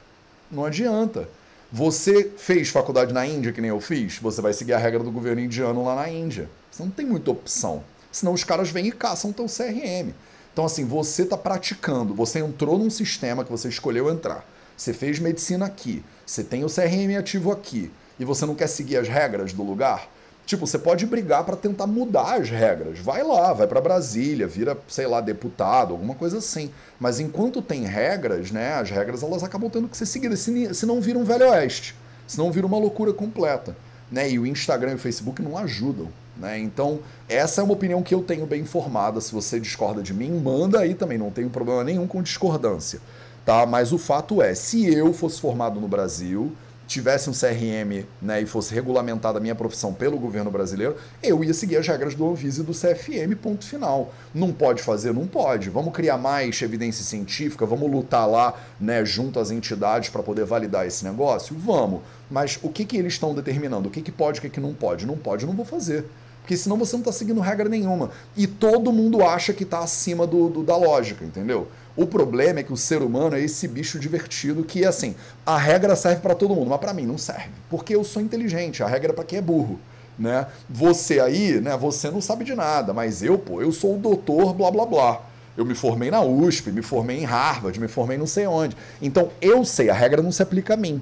[0.51, 1.29] Não adianta.
[1.71, 5.09] Você fez faculdade na Índia, que nem eu fiz, você vai seguir a regra do
[5.09, 6.49] governo indiano lá na Índia.
[6.69, 7.81] Você não tem muita opção.
[8.15, 10.13] Senão os caras vêm e caçam teu CRM.
[10.53, 14.45] Então, assim, você está praticando, você entrou num sistema que você escolheu entrar.
[14.77, 18.95] Você fez medicina aqui, você tem o CRM ativo aqui, e você não quer seguir
[18.95, 20.07] as regras do lugar,
[20.45, 22.99] Tipo, você pode brigar para tentar mudar as regras.
[22.99, 26.69] Vai lá, vai para Brasília, vira, sei lá, deputado, alguma coisa assim.
[26.99, 31.01] Mas enquanto tem regras, né, as regras elas acabam tendo que ser seguidas, se não
[31.01, 31.95] vira um velho oeste,
[32.27, 33.75] se não vira uma loucura completa.
[34.11, 34.29] Né?
[34.29, 36.09] E o Instagram e o Facebook não ajudam.
[36.37, 36.59] Né?
[36.59, 39.21] Então, essa é uma opinião que eu tenho bem informada.
[39.21, 42.99] Se você discorda de mim, manda aí também, não tenho problema nenhum com discordância.
[43.45, 43.65] Tá?
[43.65, 46.51] Mas o fato é, se eu fosse formado no Brasil,
[46.87, 51.53] tivesse um CRM né, e fosse regulamentada a minha profissão pelo governo brasileiro, eu ia
[51.53, 54.13] seguir as regras do Anvisa e do CFM, ponto final.
[54.33, 55.13] Não pode fazer?
[55.13, 55.69] Não pode.
[55.69, 60.85] Vamos criar mais evidência científica, vamos lutar lá né, junto às entidades para poder validar
[60.85, 61.55] esse negócio?
[61.57, 62.01] Vamos.
[62.29, 63.89] Mas o que, que eles estão determinando?
[63.89, 65.05] O que, que pode, o que, que não pode?
[65.05, 66.05] Não pode, não vou fazer.
[66.45, 68.11] Porque senão você não está seguindo regra nenhuma.
[68.37, 71.67] E todo mundo acha que está acima do, do, da lógica, entendeu?
[71.97, 75.95] O problema é que o ser humano é esse bicho divertido que, assim, a regra
[75.95, 77.49] serve para todo mundo, mas para mim não serve.
[77.67, 79.79] Porque eu sou inteligente, a regra é para quem é burro.
[80.19, 80.45] Né?
[80.69, 84.53] Você aí, né, você não sabe de nada, mas eu, pô, eu sou o doutor
[84.53, 85.21] blá blá blá.
[85.57, 88.77] Eu me formei na USP, me formei em Harvard, me formei não sei onde.
[89.01, 91.01] Então eu sei, a regra não se aplica a mim.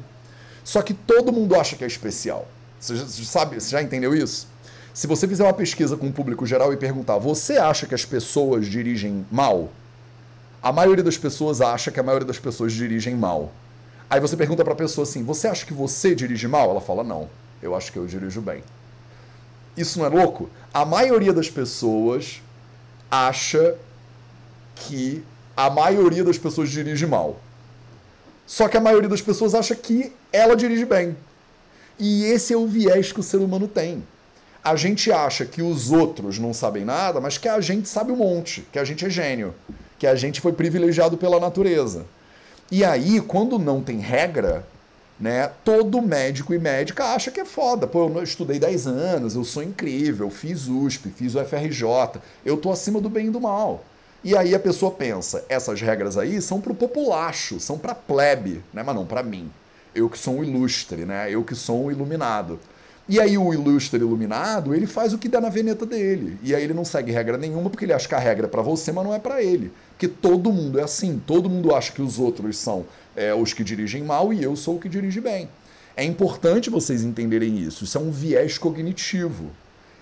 [0.63, 2.47] Só que todo mundo acha que é especial.
[2.79, 4.52] Você já, sabe, você já entendeu isso?
[4.93, 8.05] Se você fizer uma pesquisa com o público geral e perguntar, você acha que as
[8.05, 9.69] pessoas dirigem mal?
[10.61, 13.51] A maioria das pessoas acha que a maioria das pessoas dirigem mal.
[14.07, 16.69] Aí você pergunta para a pessoa assim: Você acha que você dirige mal?
[16.69, 17.27] Ela fala: Não,
[17.59, 18.63] eu acho que eu dirijo bem.
[19.75, 20.47] Isso não é louco?
[20.71, 22.39] A maioria das pessoas
[23.09, 23.75] acha
[24.75, 25.23] que
[25.57, 27.39] a maioria das pessoas dirige mal.
[28.45, 31.17] Só que a maioria das pessoas acha que ela dirige bem.
[31.97, 34.03] E esse é o viés que o ser humano tem.
[34.63, 38.15] A gente acha que os outros não sabem nada, mas que a gente sabe um
[38.15, 39.53] monte, que a gente é gênio
[40.03, 42.05] que a gente foi privilegiado pela natureza.
[42.69, 44.67] E aí, quando não tem regra,
[45.17, 47.87] né, todo médico e médica acha que é foda.
[47.87, 52.69] Pô, eu estudei 10 anos, eu sou incrível, fiz USP, fiz o FRJ, eu tô
[52.69, 53.85] acima do bem e do mal.
[54.21, 58.83] E aí a pessoa pensa, essas regras aí são pro populacho, são pra plebe, né,
[58.83, 59.49] mas não para mim.
[59.95, 61.31] Eu que sou um ilustre, né?
[61.31, 62.59] Eu que sou um iluminado.
[63.07, 66.37] E aí o ilustre iluminado, ele faz o que dá na veneta dele.
[66.41, 68.61] E aí ele não segue regra nenhuma porque ele acha que a regra é para
[68.61, 69.73] você, mas não é para ele.
[69.89, 72.85] Porque todo mundo é assim, todo mundo acha que os outros são
[73.15, 75.49] é, os que dirigem mal e eu sou o que dirige bem.
[75.97, 77.83] É importante vocês entenderem isso.
[77.83, 79.51] Isso é um viés cognitivo.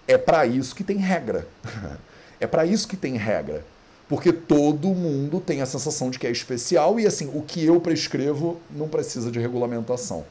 [0.07, 1.47] É para isso que tem regra.
[2.39, 3.65] é para isso que tem regra.
[4.07, 7.79] Porque todo mundo tem a sensação de que é especial e assim, o que eu
[7.79, 10.23] prescrevo não precisa de regulamentação.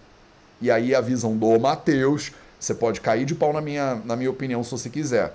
[0.61, 4.31] E aí a visão do Mateus você pode cair de pau na minha, na minha
[4.31, 5.33] opinião se você quiser.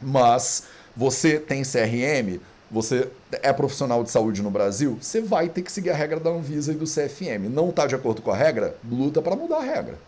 [0.00, 0.64] Mas
[0.96, 2.40] você tem CRM,
[2.70, 6.30] você é profissional de saúde no Brasil, você vai ter que seguir a regra da
[6.30, 7.50] Anvisa e do CFM.
[7.50, 8.74] Não está de acordo com a regra?
[8.90, 9.98] Luta para mudar a regra.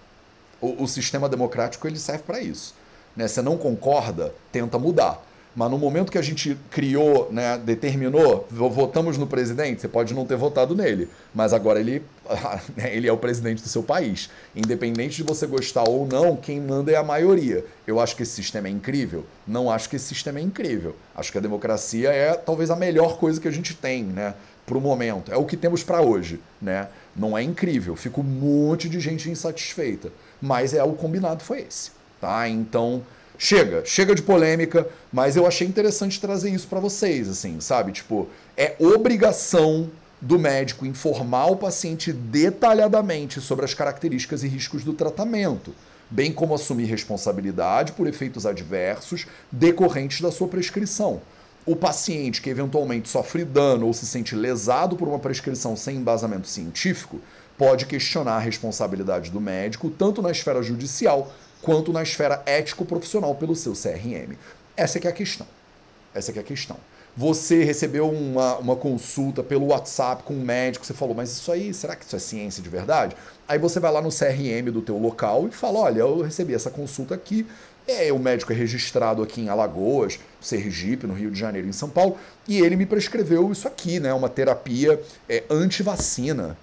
[0.61, 2.75] O, o, sistema democrático ele serve para isso.
[3.15, 3.29] Né?
[3.29, 5.23] Você não concorda, tenta mudar.
[5.57, 10.25] Mas no momento que a gente criou, né, determinou, votamos no presidente, você pode não
[10.25, 12.03] ter votado nele, mas agora ele,
[12.77, 14.31] né, ele é o presidente do seu país.
[14.55, 17.65] Independente de você gostar ou não, quem manda é a maioria.
[17.87, 19.25] Eu acho que esse sistema é incrível?
[19.47, 20.95] Não acho que esse sistema é incrível.
[21.15, 24.35] Acho que a democracia é talvez a melhor coisa que a gente tem, né?
[24.65, 25.33] Para o momento.
[25.33, 26.89] É o que temos para hoje, né?
[27.17, 27.97] Não é incrível.
[27.97, 30.13] Fica um monte de gente insatisfeita.
[30.41, 32.49] Mas é o combinado foi esse, tá?
[32.49, 33.03] Então
[33.39, 37.93] chega, chega de polêmica, mas eu achei interessante trazer isso para vocês, assim, sabe?
[37.93, 39.89] Tipo, é obrigação
[40.21, 45.73] do médico informar o paciente detalhadamente sobre as características e riscos do tratamento,
[46.11, 51.23] bem como assumir responsabilidade por efeitos adversos decorrentes da sua prescrição.
[51.65, 56.49] O paciente que eventualmente sofre dano ou se sente lesado por uma prescrição sem embasamento
[56.49, 57.21] científico
[57.57, 61.31] pode questionar a responsabilidade do médico, tanto na esfera judicial
[61.63, 64.37] quanto na esfera ético-profissional pelo seu CRM.
[64.77, 65.47] Essa é, é a questão.
[66.15, 66.77] Essa é, é a questão.
[67.17, 71.75] Você recebeu uma, uma consulta pelo WhatsApp com um médico, você falou, mas isso aí,
[71.75, 73.17] será que isso é ciência de verdade?
[73.49, 76.71] Aí você vai lá no CRM do teu local e fala, olha, eu recebi essa
[76.71, 77.45] consulta aqui,
[77.89, 81.89] é, o médico é registrado aqui em Alagoas, Sergipe, no Rio de Janeiro, em São
[81.89, 82.17] Paulo,
[82.47, 86.57] e ele me prescreveu isso aqui, né, uma terapia é, antivacina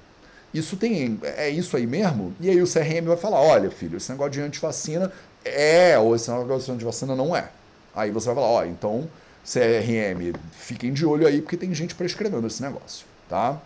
[0.59, 1.19] isso tem.
[1.23, 2.33] É isso aí mesmo?
[2.39, 5.11] E aí o CRM vai falar: olha, filho, esse negócio de antivacina
[5.45, 7.49] é, ou esse negócio de vacina não é.
[7.95, 9.07] Aí você vai falar, ó, então
[9.45, 13.61] CRM, fiquem de olho aí porque tem gente prescrevendo esse negócio, tá?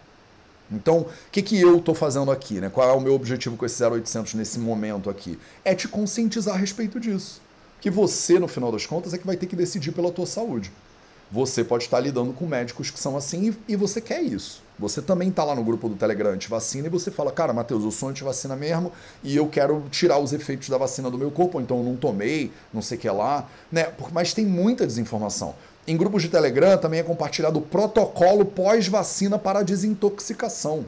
[0.71, 2.59] Então, o que, que eu estou fazendo aqui?
[2.59, 2.69] Né?
[2.69, 5.39] Qual é o meu objetivo com esse 0800 nesse momento aqui?
[5.65, 7.41] É te conscientizar a respeito disso.
[7.81, 10.71] Que você, no final das contas, é que vai ter que decidir pela tua saúde.
[11.31, 14.61] Você pode estar lidando com médicos que são assim e, e você quer isso.
[14.79, 17.91] Você também está lá no grupo do Telegram anti-vacina e você fala, cara, Matheus, eu
[17.91, 21.79] sou anti-vacina mesmo e eu quero tirar os efeitos da vacina do meu corpo, então
[21.79, 23.91] eu não tomei, não sei o que lá, né?
[24.13, 25.53] Mas tem muita desinformação.
[25.85, 30.85] Em grupos de Telegram também é compartilhado o protocolo pós-vacina para desintoxicação.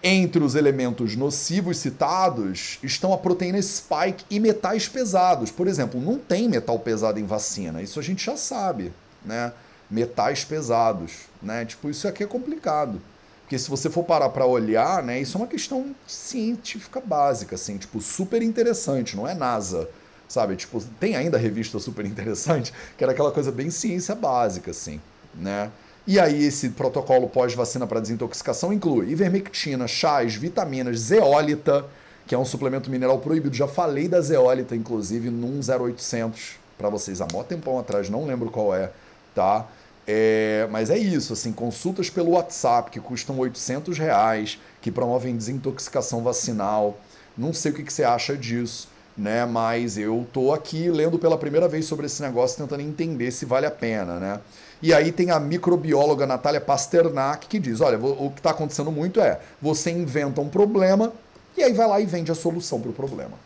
[0.00, 5.50] Entre os elementos nocivos citados estão a proteína spike e metais pesados.
[5.50, 8.92] Por exemplo, não tem metal pesado em vacina, isso a gente já sabe
[9.24, 9.52] né?
[9.90, 11.64] Metais pesados, né?
[11.64, 13.00] Tipo, isso aqui é complicado.
[13.42, 17.78] Porque se você for parar para olhar, né, isso é uma questão científica básica, assim,
[17.78, 19.88] tipo, super interessante, não é NASA,
[20.28, 20.54] sabe?
[20.54, 25.00] Tipo, tem ainda revista super interessante, que era aquela coisa bem ciência básica, assim,
[25.34, 25.70] né?
[26.06, 31.86] E aí esse protocolo pós-vacina para desintoxicação inclui ivermectina, chás, vitaminas, zeólita,
[32.26, 33.56] que é um suplemento mineral proibido.
[33.56, 38.50] Já falei da zeólita, inclusive, num 0800 para vocês há mó tempão atrás, não lembro
[38.50, 38.90] qual é
[39.34, 39.66] tá?
[40.10, 46.22] É, mas é isso, assim, consultas pelo WhatsApp que custam 800 reais, que promovem desintoxicação
[46.22, 46.98] vacinal.
[47.36, 49.44] Não sei o que, que você acha disso, né?
[49.44, 53.66] Mas eu tô aqui lendo pela primeira vez sobre esse negócio, tentando entender se vale
[53.66, 54.40] a pena, né?
[54.80, 59.20] E aí tem a microbióloga Natália Pasternak que diz: olha, o que está acontecendo muito
[59.20, 61.12] é você inventa um problema
[61.54, 63.36] e aí vai lá e vende a solução para o problema.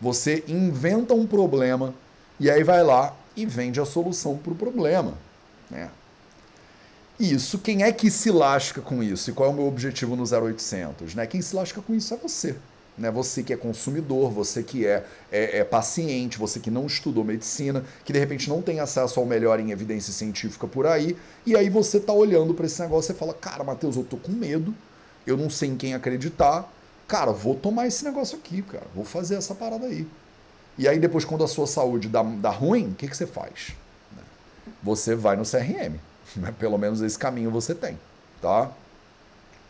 [0.00, 1.92] Você inventa um problema
[2.40, 5.27] e aí vai lá e vende a solução para o problema.
[5.70, 5.90] Né?
[7.18, 9.30] Isso, quem é que se lasca com isso?
[9.30, 11.14] E qual é o meu objetivo no 0800?
[11.14, 11.26] Né?
[11.26, 12.54] Quem se lasca com isso é você.
[12.96, 13.10] Né?
[13.10, 17.84] Você que é consumidor, você que é, é, é paciente, você que não estudou medicina,
[18.04, 21.68] que de repente não tem acesso ao melhor em evidência científica por aí, e aí
[21.68, 24.74] você está olhando para esse negócio e fala: Cara, Matheus, eu tô com medo,
[25.26, 26.72] eu não sei em quem acreditar,
[27.06, 30.06] cara, vou tomar esse negócio aqui, cara, vou fazer essa parada aí.
[30.76, 33.74] E aí depois, quando a sua saúde dá, dá ruim, o que, que você faz?
[34.82, 35.96] Você vai no CRM.
[36.36, 36.54] Né?
[36.58, 37.98] Pelo menos esse caminho você tem,
[38.42, 38.70] tá?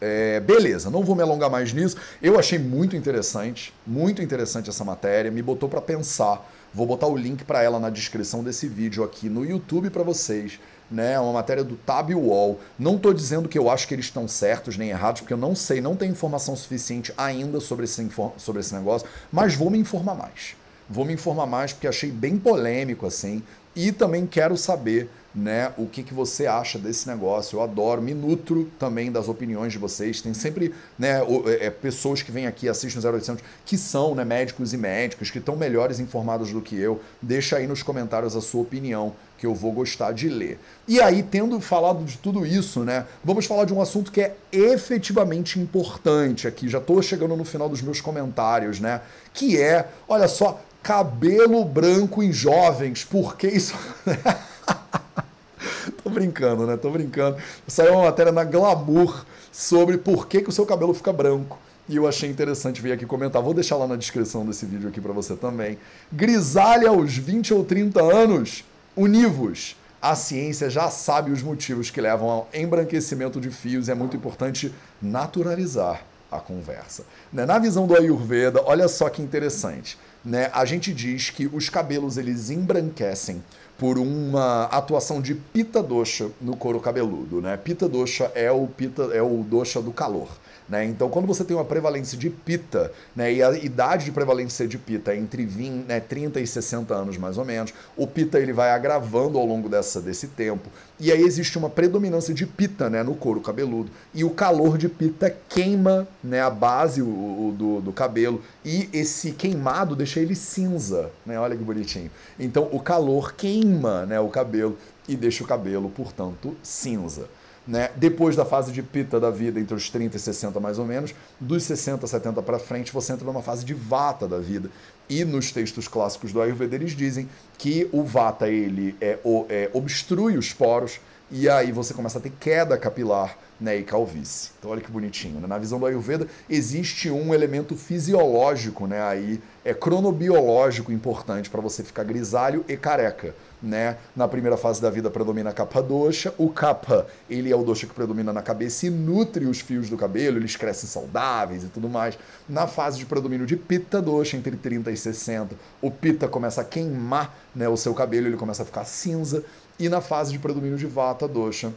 [0.00, 1.96] É, beleza, não vou me alongar mais nisso.
[2.22, 6.44] Eu achei muito interessante, muito interessante essa matéria, me botou para pensar.
[6.72, 10.60] Vou botar o link para ela na descrição desse vídeo aqui no YouTube para vocês.
[10.90, 12.60] Né, é uma matéria do Tab Wall.
[12.78, 15.54] Não estou dizendo que eu acho que eles estão certos nem errados, porque eu não
[15.54, 20.14] sei, não tenho informação suficiente ainda sobre esse, sobre esse negócio, mas vou me informar
[20.14, 20.56] mais.
[20.88, 23.42] Vou me informar mais porque achei bem polêmico assim.
[23.78, 27.58] E também quero saber né, o que, que você acha desse negócio.
[27.58, 30.20] Eu adoro, me nutro também das opiniões de vocês.
[30.20, 34.24] Tem sempre né, é, é, pessoas que vêm aqui, assistem o 0800, que são né,
[34.24, 37.00] médicos e médicos, que estão melhores informados do que eu.
[37.22, 40.58] Deixa aí nos comentários a sua opinião, que eu vou gostar de ler.
[40.88, 44.34] E aí, tendo falado de tudo isso, né, vamos falar de um assunto que é
[44.50, 46.68] efetivamente importante aqui.
[46.68, 49.02] Já estou chegando no final dos meus comentários, né?
[49.32, 53.04] Que é, olha só, cabelo branco em jovens.
[53.04, 53.74] Por que isso?
[56.02, 56.76] Tô brincando, né?
[56.76, 57.36] Tô brincando.
[57.66, 61.58] Saiu uma matéria na Glamour sobre por que, que o seu cabelo fica branco.
[61.88, 63.42] E eu achei interessante vir aqui comentar.
[63.42, 65.78] Vou deixar lá na descrição desse vídeo aqui para você também.
[66.12, 68.64] Grisalha aos 20 ou 30 anos.
[68.94, 69.76] Univos.
[70.00, 74.16] A ciência já sabe os motivos que levam ao embranquecimento de fios e é muito
[74.16, 77.04] importante naturalizar a conversa.
[77.32, 77.44] Né?
[77.44, 82.18] Na visão do Ayurveda, olha só que interessante né, a gente diz que os cabelos
[82.18, 83.42] eles embranquecem
[83.78, 87.56] por uma atuação de pita dosha no couro cabeludo, né?
[87.56, 90.28] Pita dosha é o pita é o dosha do calor.
[90.68, 90.84] Né?
[90.84, 94.76] Então, quando você tem uma prevalência de pita, né, e a idade de prevalência de
[94.76, 98.52] pita é entre 20, né, 30 e 60 anos mais ou menos, o pita ele
[98.52, 100.68] vai agravando ao longo dessa, desse tempo.
[101.00, 103.90] E aí existe uma predominância de pita né, no couro cabeludo.
[104.12, 108.42] E o calor de pita queima né, a base o, o, do, do cabelo.
[108.64, 111.10] E esse queimado deixa ele cinza.
[111.24, 111.38] Né?
[111.38, 112.10] Olha que bonitinho.
[112.38, 114.76] Então, o calor queima né, o cabelo
[115.08, 117.28] e deixa o cabelo, portanto, cinza.
[117.68, 117.90] Né?
[117.96, 121.14] Depois da fase de pita da vida, entre os 30 e 60 mais ou menos,
[121.38, 124.70] dos 60 a 70 para frente, você entra numa fase de vata da vida.
[125.06, 127.28] E nos textos clássicos do Ayurveda eles dizem
[127.58, 129.18] que o vata ele é,
[129.48, 134.52] é, obstrui os poros e aí você começa a ter queda capilar né, e calvície.
[134.58, 135.40] Então olha que bonitinho.
[135.40, 135.46] Né?
[135.46, 141.82] Na visão do Ayurveda existe um elemento fisiológico, né, aí é cronobiológico importante para você
[141.82, 143.34] ficar grisalho e careca.
[143.60, 143.96] Né?
[144.14, 146.32] Na primeira fase da vida predomina a capa dosha.
[146.38, 149.96] O capa, ele é o dosha que predomina na cabeça e nutre os fios do
[149.96, 152.16] cabelo, eles crescem saudáveis e tudo mais.
[152.48, 156.64] Na fase de predomínio de pitta dosha, entre 30 e 60, o pitta começa a
[156.64, 159.44] queimar né, o seu cabelo, ele começa a ficar cinza.
[159.78, 161.72] E na fase de predomínio de vata dosha,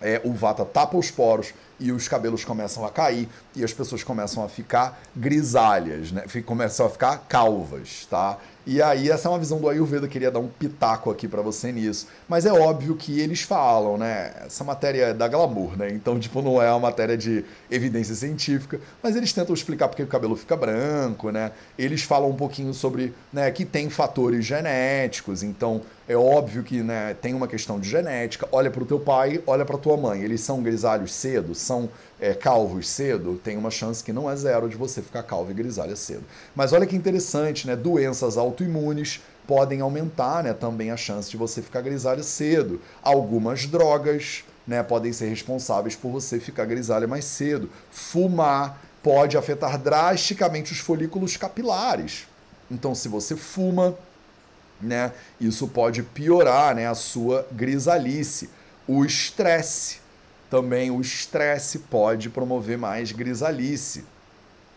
[0.00, 4.02] é, o vata tapa os poros e os cabelos começam a cair e as pessoas
[4.02, 6.24] começam a ficar grisalhas, né?
[6.44, 8.38] Começam a ficar calvas, tá?
[8.70, 11.40] E aí essa é uma visão do Ayurveda, eu queria dar um pitaco aqui para
[11.40, 12.06] você nisso.
[12.28, 14.30] Mas é óbvio que eles falam, né?
[14.44, 15.88] Essa matéria é da glamour, né?
[15.90, 20.06] Então, tipo, não é uma matéria de evidência científica, mas eles tentam explicar porque o
[20.06, 21.50] cabelo fica branco, né?
[21.78, 27.14] Eles falam um pouquinho sobre, né, que tem fatores genéticos, então é óbvio que, né,
[27.14, 28.46] tem uma questão de genética.
[28.52, 31.88] Olha para o teu pai, olha para tua mãe, eles são grisalhos cedo, são
[32.20, 35.54] é, calvos cedo, tem uma chance que não é zero de você ficar calvo e
[35.54, 36.24] grisalha cedo.
[36.54, 37.76] Mas olha que interessante, né?
[37.76, 42.80] Doenças autoimunes podem aumentar né, também a chance de você ficar grisalha cedo.
[43.02, 47.70] Algumas drogas né, podem ser responsáveis por você ficar grisalha mais cedo.
[47.90, 52.26] Fumar pode afetar drasticamente os folículos capilares.
[52.70, 53.96] Então, se você fuma,
[54.80, 58.50] né, isso pode piorar né, a sua grisalice.
[58.86, 60.00] O estresse
[60.50, 64.04] também o estresse pode promover mais grisalice.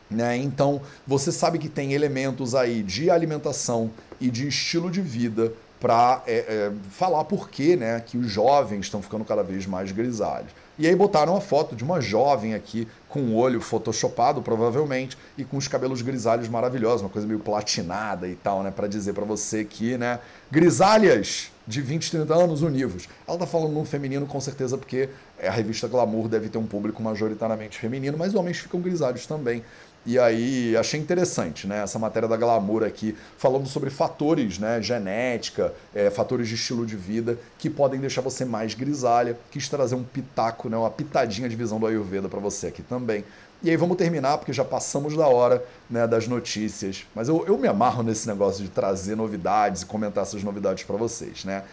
[0.09, 0.35] Né?
[0.37, 6.21] Então, você sabe que tem elementos aí de alimentação e de estilo de vida para
[6.27, 10.51] é, é, falar por que, né, que os jovens estão ficando cada vez mais grisalhos.
[10.77, 15.43] E aí botaram a foto de uma jovem aqui com o olho photoshopado, provavelmente, e
[15.43, 19.25] com os cabelos grisalhos maravilhosos, uma coisa meio platinada e tal, né, para dizer para
[19.25, 20.19] você que, né,
[20.51, 23.07] grisalhas de 20, 30 anos univos.
[23.31, 25.07] Ela tá falando num feminino com certeza porque
[25.41, 29.63] a revista Glamour deve ter um público majoritariamente feminino, mas homens ficam grisalhos também.
[30.05, 31.81] E aí achei interessante, né?
[31.81, 34.81] Essa matéria da Glamour aqui, falando sobre fatores, né?
[34.81, 39.37] Genética, é, fatores de estilo de vida que podem deixar você mais grisalha.
[39.49, 40.75] Quis trazer um pitaco, né?
[40.75, 43.23] Uma pitadinha de visão do Ayurveda para você aqui também.
[43.63, 47.05] E aí vamos terminar, porque já passamos da hora né, das notícias.
[47.15, 50.97] Mas eu, eu me amarro nesse negócio de trazer novidades e comentar essas novidades para
[50.97, 51.63] vocês, né?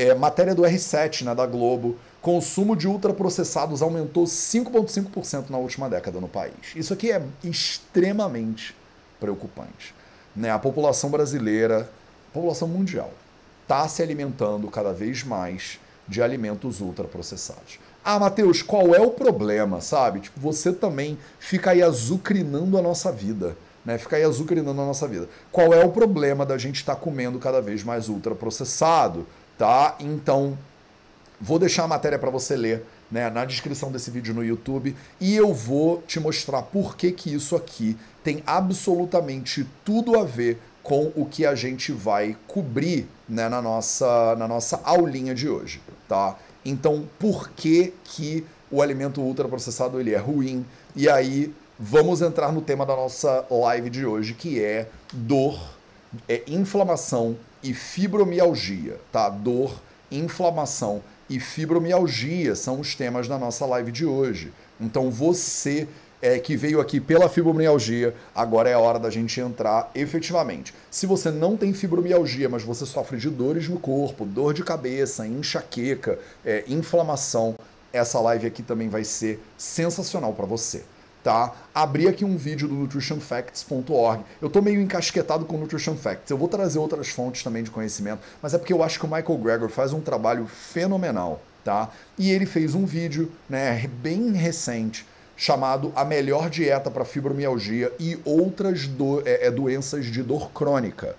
[0.00, 1.98] É, matéria do R7, né, da Globo.
[2.22, 6.54] Consumo de ultraprocessados aumentou 5,5% na última década no país.
[6.74, 8.74] Isso aqui é extremamente
[9.20, 9.94] preocupante.
[10.34, 10.50] Né?
[10.50, 11.90] A população brasileira,
[12.30, 13.12] a população mundial,
[13.62, 15.78] está se alimentando cada vez mais
[16.08, 17.78] de alimentos ultraprocessados.
[18.02, 20.20] Ah, Matheus, qual é o problema, sabe?
[20.20, 23.54] Tipo, você também fica aí azucrinando a nossa vida.
[23.84, 25.28] Né, fica aí azucrinando a nossa vida.
[25.50, 29.26] Qual é o problema da gente estar tá comendo cada vez mais ultraprocessado?
[29.60, 29.94] Tá?
[30.00, 30.56] Então,
[31.40, 35.34] Vou deixar a matéria para você ler né, na descrição desse vídeo no YouTube e
[35.34, 41.10] eu vou te mostrar por que, que isso aqui tem absolutamente tudo a ver com
[41.16, 46.36] o que a gente vai cobrir né, na, nossa, na nossa aulinha de hoje, tá?
[46.62, 50.64] Então, por que, que o alimento ultraprocessado ele é ruim?
[50.94, 55.58] E aí, vamos entrar no tema da nossa live de hoje, que é dor,
[56.28, 59.28] é inflamação e fibromialgia, tá?
[59.28, 59.80] Dor,
[60.10, 64.52] inflamação e fibromialgia são os temas da nossa live de hoje.
[64.80, 65.86] Então você
[66.20, 70.74] é, que veio aqui pela fibromialgia, agora é a hora da gente entrar efetivamente.
[70.90, 75.26] Se você não tem fibromialgia, mas você sofre de dores no corpo, dor de cabeça,
[75.26, 77.54] enxaqueca, é, inflamação,
[77.92, 80.82] essa live aqui também vai ser sensacional para você
[81.22, 81.54] tá?
[81.74, 84.24] Abri aqui um vídeo do nutritionfacts.org.
[84.40, 86.30] Eu tô meio encasquetado com Nutrition Facts.
[86.30, 89.08] Eu vou trazer outras fontes também de conhecimento, mas é porque eu acho que o
[89.08, 91.90] Michael Greger faz um trabalho fenomenal, tá?
[92.18, 95.06] E ele fez um vídeo, né, bem recente,
[95.36, 101.16] chamado A Melhor Dieta para Fibromialgia e Outras do, é, é, Doenças de Dor Crônica.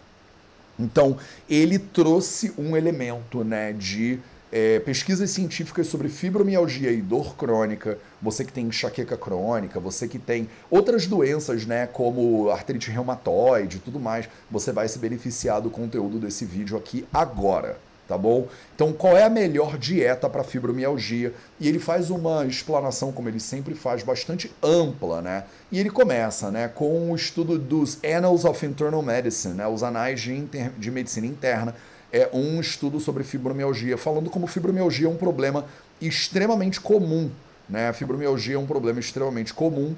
[0.80, 1.18] Então,
[1.50, 4.20] ele trouxe um elemento, né, de
[4.52, 10.20] é, pesquisas científicas sobre fibromialgia e dor crônica, você que tem enxaqueca crônica, você que
[10.20, 15.70] tem outras doenças, né, como artrite reumatoide e tudo mais, você vai se beneficiar do
[15.70, 18.48] conteúdo desse vídeo aqui agora, tá bom?
[18.76, 21.34] Então, qual é a melhor dieta para fibromialgia?
[21.58, 25.46] E ele faz uma explanação, como ele sempre faz, bastante ampla, né?
[25.72, 30.20] E ele começa, né, com o estudo dos Annals of Internal Medicine, né, os anais
[30.20, 30.46] de,
[30.78, 31.74] de medicina interna,
[32.12, 35.66] é um estudo sobre fibromialgia, falando como fibromialgia é um problema
[36.02, 37.30] extremamente comum.
[37.70, 37.90] Né?
[37.90, 39.96] A fibromialgia é um problema extremamente comum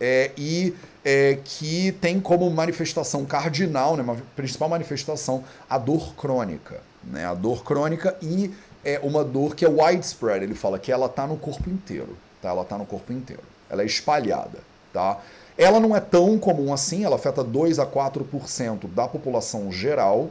[0.00, 6.80] é, e é, que tem como manifestação cardinal, né, uma principal manifestação, a dor crônica.
[7.04, 7.26] Né?
[7.26, 8.52] A dor crônica e
[8.84, 12.48] é uma dor que é widespread, ele fala que ela tá no corpo inteiro, tá?
[12.48, 13.42] Ela tá no corpo inteiro.
[13.68, 14.58] Ela é espalhada,
[14.92, 15.18] tá?
[15.56, 20.30] Ela não é tão comum assim, ela afeta 2 a 4% da população geral,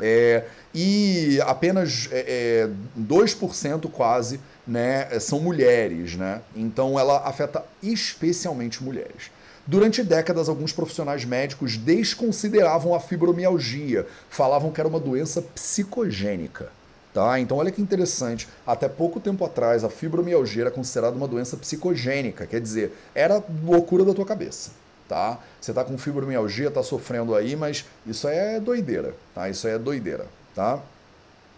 [0.00, 0.44] é,
[0.74, 2.68] e apenas é,
[2.98, 6.40] 2% é, quase né, são mulheres, né?
[6.54, 9.30] Então ela afeta especialmente mulheres.
[9.66, 16.70] Durante décadas, alguns profissionais médicos desconsideravam a fibromialgia, falavam que era uma doença psicogênica.
[17.12, 17.38] Tá?
[17.38, 18.48] Então, olha que interessante.
[18.66, 24.04] Até pouco tempo atrás, a fibromialgia era considerada uma doença psicogênica, quer dizer, era loucura
[24.04, 24.70] da tua cabeça.
[25.08, 25.38] Tá?
[25.60, 29.14] Você está com fibromialgia, está sofrendo aí, mas isso é doideira.
[29.34, 29.48] Tá?
[29.48, 30.26] Isso é doideira.
[30.54, 30.80] Tá?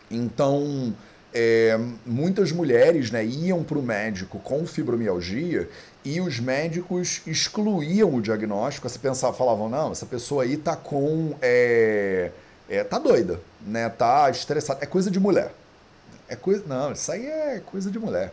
[0.09, 0.95] Então,
[1.35, 5.69] é, muitas mulheres né, iam para o médico com fibromialgia
[6.05, 8.89] e os médicos excluíam o diagnóstico.
[8.89, 11.35] Você pensava, falavam, não, essa pessoa aí tá com.
[11.43, 12.31] É,
[12.69, 13.89] é, tá doida, né?
[13.89, 14.83] Tá estressada.
[14.83, 15.53] É coisa de mulher.
[16.29, 16.65] É coisa.
[16.67, 18.33] Não, isso aí é coisa de mulher.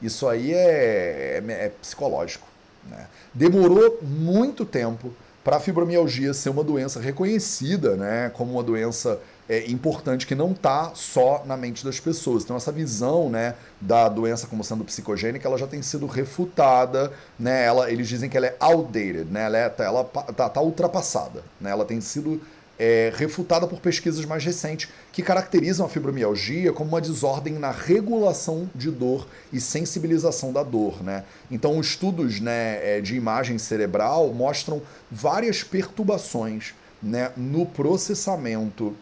[0.00, 2.45] Isso aí é, é, é psicológico.
[2.90, 3.06] Né?
[3.34, 5.12] Demorou muito tempo
[5.46, 10.50] para a fibromialgia ser uma doença reconhecida né, como uma doença é, importante que não
[10.50, 12.42] está só na mente das pessoas.
[12.42, 17.64] Então essa visão né, da doença como sendo psicogênica, ela já tem sido refutada, né,
[17.64, 21.70] ela, eles dizem que ela é outdated, né, ela está ela tá, tá ultrapassada, né,
[21.70, 22.40] ela tem sido
[22.78, 28.70] é, refutada por pesquisas mais recentes que caracterizam a fibromialgia como uma desordem na regulação
[28.74, 31.02] de dor e sensibilização da dor.
[31.02, 31.24] Né?
[31.50, 38.94] Então, estudos né, é, de imagem cerebral mostram várias perturbações né, no processamento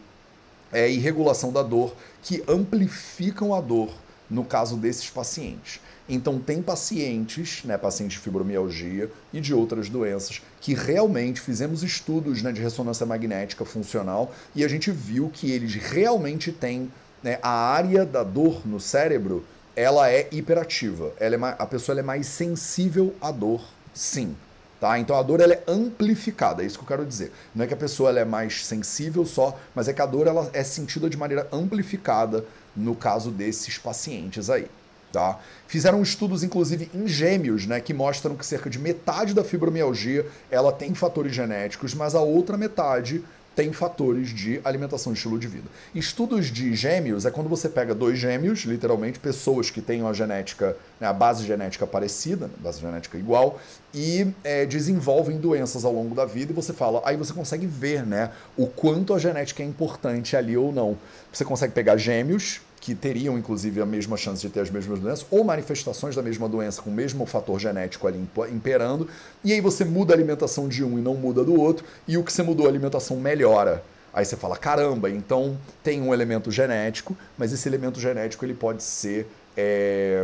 [0.71, 3.89] é, e regulação da dor que amplificam a dor
[4.29, 5.79] no caso desses pacientes.
[6.07, 12.43] Então, tem pacientes, né, pacientes de fibromialgia e de outras doenças, que realmente fizemos estudos
[12.43, 16.91] né, de ressonância magnética funcional e a gente viu que eles realmente têm
[17.23, 19.43] né, a área da dor no cérebro,
[19.75, 21.11] ela é hiperativa.
[21.19, 23.61] Ela é mais, a pessoa é mais sensível à dor,
[23.93, 24.35] sim.
[24.79, 24.99] Tá?
[24.99, 27.31] Então a dor ela é amplificada, é isso que eu quero dizer.
[27.55, 30.27] Não é que a pessoa ela é mais sensível só, mas é que a dor
[30.27, 32.45] ela é sentida de maneira amplificada
[32.75, 34.67] no caso desses pacientes aí.
[35.11, 35.39] Tá?
[35.65, 40.73] Fizeram estudos, inclusive, em gêmeos, né, que mostram que cerca de metade da fibromialgia ela
[40.73, 43.23] tem fatores genéticos, mas a outra metade
[43.55, 45.69] tem fatores de alimentação e estilo de vida.
[45.93, 50.75] Estudos de gêmeos é quando você pega dois gêmeos, literalmente pessoas que têm uma genética,
[50.99, 53.59] né, a base genética parecida, né, base genética igual,
[53.93, 58.05] e é, desenvolvem doenças ao longo da vida e você fala, aí você consegue ver,
[58.05, 60.97] né, o quanto a genética é importante ali ou não.
[61.31, 65.25] Você consegue pegar gêmeos que teriam inclusive a mesma chance de ter as mesmas doenças,
[65.31, 69.09] ou manifestações da mesma doença com o mesmo fator genético ali imperando,
[69.43, 72.23] e aí você muda a alimentação de um e não muda do outro, e o
[72.23, 73.83] que você mudou a alimentação melhora.
[74.13, 78.83] Aí você fala, caramba, então tem um elemento genético, mas esse elemento genético ele pode
[78.83, 79.27] ser.
[79.57, 80.23] É,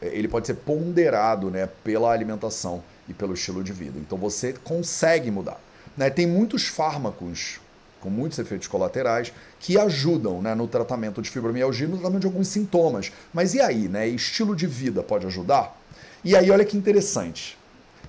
[0.00, 3.98] ele pode ser ponderado né, pela alimentação e pelo estilo de vida.
[3.98, 5.60] Então você consegue mudar.
[5.94, 6.08] Né?
[6.08, 7.60] Tem muitos fármacos
[8.06, 12.46] com muitos efeitos colaterais, que ajudam né, no tratamento de fibromialgia, no tratamento de alguns
[12.46, 13.10] sintomas.
[13.34, 14.06] Mas e aí, né?
[14.06, 15.76] Estilo de vida pode ajudar?
[16.22, 17.58] E aí, olha que interessante.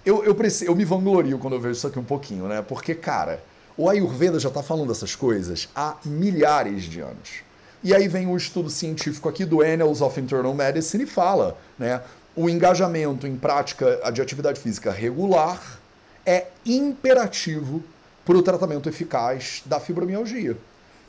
[0.05, 2.61] Eu, eu, eu me vanglorio quando eu vejo isso aqui um pouquinho, né?
[2.61, 3.43] Porque, cara,
[3.75, 7.41] o Ayurveda já está falando dessas coisas há milhares de anos.
[7.83, 12.01] E aí vem um estudo científico aqui do Annals of Internal Medicine e fala, né?
[12.35, 15.79] O engajamento em prática de atividade física regular
[16.23, 17.83] é imperativo
[18.27, 20.57] para o tratamento eficaz da fibromialgia.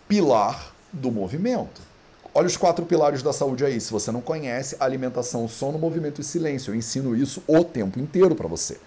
[0.07, 1.83] Pilar do movimento.
[2.33, 3.81] Olha os quatro pilares da saúde aí.
[3.81, 6.71] Se você não conhece, alimentação, sono, movimento e silêncio.
[6.71, 8.79] Eu ensino isso o tempo inteiro para você.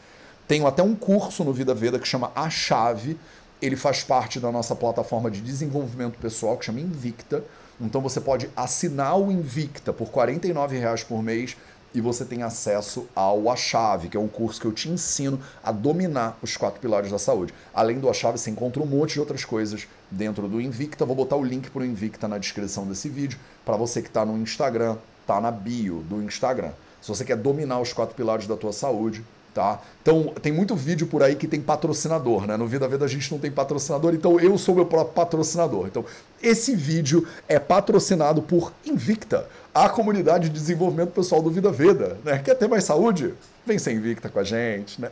[0.48, 3.20] Tenho até um curso no Vida Veda que chama A Chave.
[3.62, 7.44] Ele faz parte da nossa plataforma de desenvolvimento pessoal que chama Invicta.
[7.82, 10.40] Então você pode assinar o Invicta por R$
[10.80, 11.58] reais por mês
[11.94, 15.40] e você tem acesso ao A Chave, que é um curso que eu te ensino
[15.64, 17.54] a dominar os quatro pilares da saúde.
[17.74, 21.06] Além do A Chave, você encontra um monte de outras coisas dentro do Invicta.
[21.06, 24.26] Vou botar o link para o Invicta na descrição desse vídeo, para você que está
[24.26, 26.72] no Instagram, tá na bio do Instagram.
[27.02, 29.82] Se você quer dominar os quatro pilares da tua saúde, tá?
[30.02, 32.58] Então, tem muito vídeo por aí que tem patrocinador, né?
[32.58, 35.88] No Vida Vida a gente não tem patrocinador, então eu sou meu próprio patrocinador.
[35.88, 36.06] Então,
[36.42, 42.18] esse vídeo é patrocinado por Invicta a comunidade de desenvolvimento pessoal do Vida Veda.
[42.24, 42.40] Né?
[42.40, 43.34] Quer ter mais saúde?
[43.66, 45.10] Vem ser invicta com a gente, né?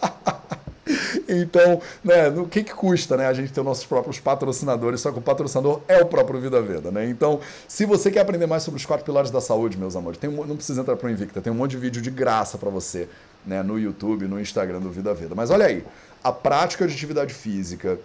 [1.28, 5.18] então, né, o que, que custa né, a gente ter nossos próprios patrocinadores, só que
[5.18, 7.08] o patrocinador é o próprio Vida Veda, né?
[7.08, 10.30] Então, se você quer aprender mais sobre os quatro pilares da saúde, meus amores, tem
[10.30, 12.70] um, não precisa entrar para o Invicta, tem um monte de vídeo de graça para
[12.70, 13.08] você,
[13.46, 15.34] né, no YouTube, no Instagram do Vida Veda.
[15.34, 15.84] Mas olha aí,
[16.22, 17.98] a prática de atividade física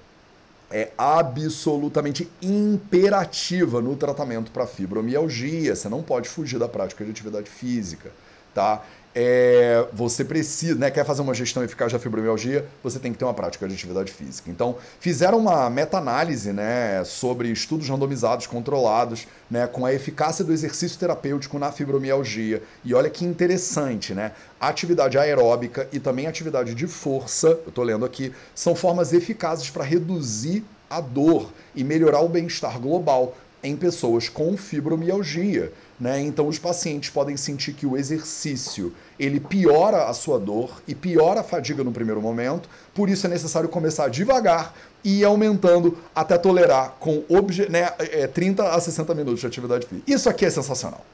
[0.71, 5.75] é absolutamente imperativa no tratamento para fibromialgia.
[5.75, 8.11] Você não pode fugir da prática de atividade física,
[8.53, 8.83] tá?
[9.17, 13.23] É, você precisa, né, quer fazer uma gestão eficaz da fibromialgia, você tem que ter
[13.23, 14.51] uma prática de atividade física.
[14.51, 20.99] Então, fizeram uma meta-análise né, sobre estudos randomizados, controlados, né, com a eficácia do exercício
[20.99, 22.61] terapêutico na fibromialgia.
[22.83, 24.33] E olha que interessante, né?
[24.59, 29.83] atividade aeróbica e também atividade de força, eu estou lendo aqui, são formas eficazes para
[29.83, 33.35] reduzir a dor e melhorar o bem-estar global
[33.65, 35.71] em pessoas com fibromialgia.
[35.99, 36.21] Né?
[36.21, 41.39] Então os pacientes podem sentir que o exercício ele piora a sua dor e piora
[41.39, 46.37] a fadiga no primeiro momento, por isso é necessário começar devagar e ir aumentando até
[46.37, 47.23] tolerar com
[47.69, 50.11] né, é, 30 a 60 minutos de atividade física.
[50.11, 51.05] Isso aqui é sensacional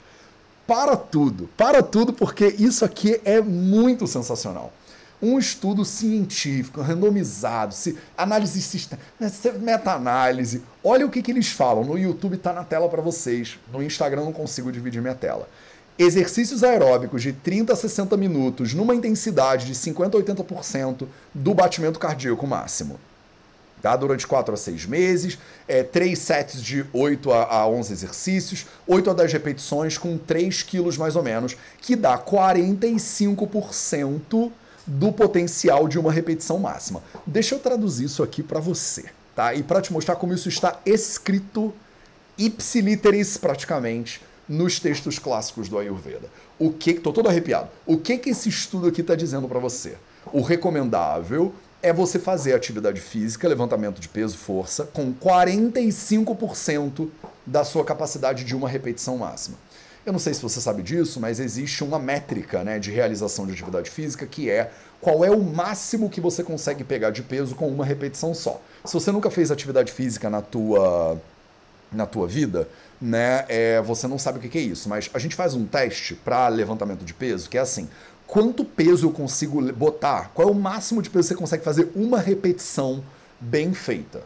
[0.71, 4.71] para tudo, para tudo, porque isso aqui é muito sensacional.
[5.21, 9.05] Um estudo científico, randomizado, se, análise sistêmica,
[9.59, 10.63] meta-análise.
[10.83, 11.83] Olha o que, que eles falam.
[11.83, 13.59] No YouTube está na tela para vocês.
[13.71, 15.47] No Instagram não consigo dividir minha tela.
[15.99, 21.99] Exercícios aeróbicos de 30 a 60 minutos numa intensidade de 50 a 80% do batimento
[21.99, 22.99] cardíaco máximo
[23.81, 23.95] tá?
[23.95, 29.09] durante 4 a 6 meses, é, 3 sets de 8 a, a 11 exercícios, 8
[29.09, 34.51] a 10 repetições com 3 quilos mais ou menos, que dá 45%
[34.85, 37.03] do potencial de uma repetição máxima.
[37.25, 39.05] Deixa eu traduzir isso aqui para você,
[39.35, 39.53] tá?
[39.53, 41.73] E para te mostrar como isso está escrito
[42.37, 46.29] ipsiliteris praticamente nos textos clássicos do Ayurveda.
[46.59, 47.69] O que, tô todo arrepiado.
[47.85, 49.95] O que que esse estudo aqui está dizendo para você?
[50.33, 57.09] O recomendável é você fazer atividade física, levantamento de peso, força, com 45%
[57.45, 59.57] da sua capacidade de uma repetição máxima.
[60.03, 63.53] Eu não sei se você sabe disso, mas existe uma métrica né, de realização de
[63.53, 67.67] atividade física que é qual é o máximo que você consegue pegar de peso com
[67.67, 68.59] uma repetição só.
[68.83, 71.21] Se você nunca fez atividade física na tua,
[71.91, 72.67] na tua vida,
[72.99, 74.89] né, é, você não sabe o que é isso.
[74.89, 77.87] Mas a gente faz um teste para levantamento de peso que é assim:
[78.25, 81.91] quanto peso eu consigo botar, qual é o máximo de peso que você consegue fazer
[81.95, 83.03] uma repetição
[83.39, 84.23] bem feita.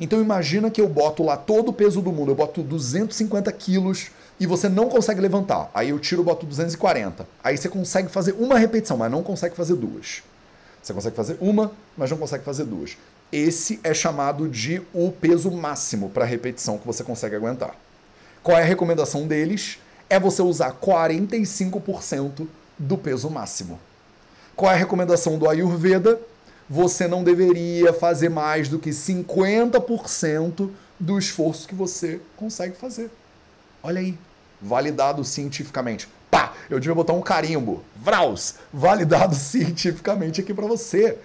[0.00, 4.10] Então imagina que eu boto lá todo o peso do mundo, eu boto 250 quilos
[4.38, 5.70] e você não consegue levantar.
[5.72, 7.26] Aí eu tiro e boto 240.
[7.42, 10.22] Aí você consegue fazer uma repetição, mas não consegue fazer duas.
[10.82, 12.96] Você consegue fazer uma, mas não consegue fazer duas.
[13.30, 17.74] Esse é chamado de o peso máximo para repetição que você consegue aguentar.
[18.42, 19.78] Qual é a recomendação deles?
[20.10, 22.46] É você usar 45%
[22.78, 23.78] do peso máximo.
[24.56, 26.20] Qual é a recomendação do Ayurveda?
[26.68, 30.68] Você não deveria fazer mais do que 50%
[30.98, 33.10] do esforço que você consegue fazer.
[33.82, 34.16] Olha aí,
[34.60, 36.08] validado cientificamente.
[36.30, 37.82] Pá, eu devia botar um carimbo.
[37.96, 41.18] Vraus, validado cientificamente aqui para você.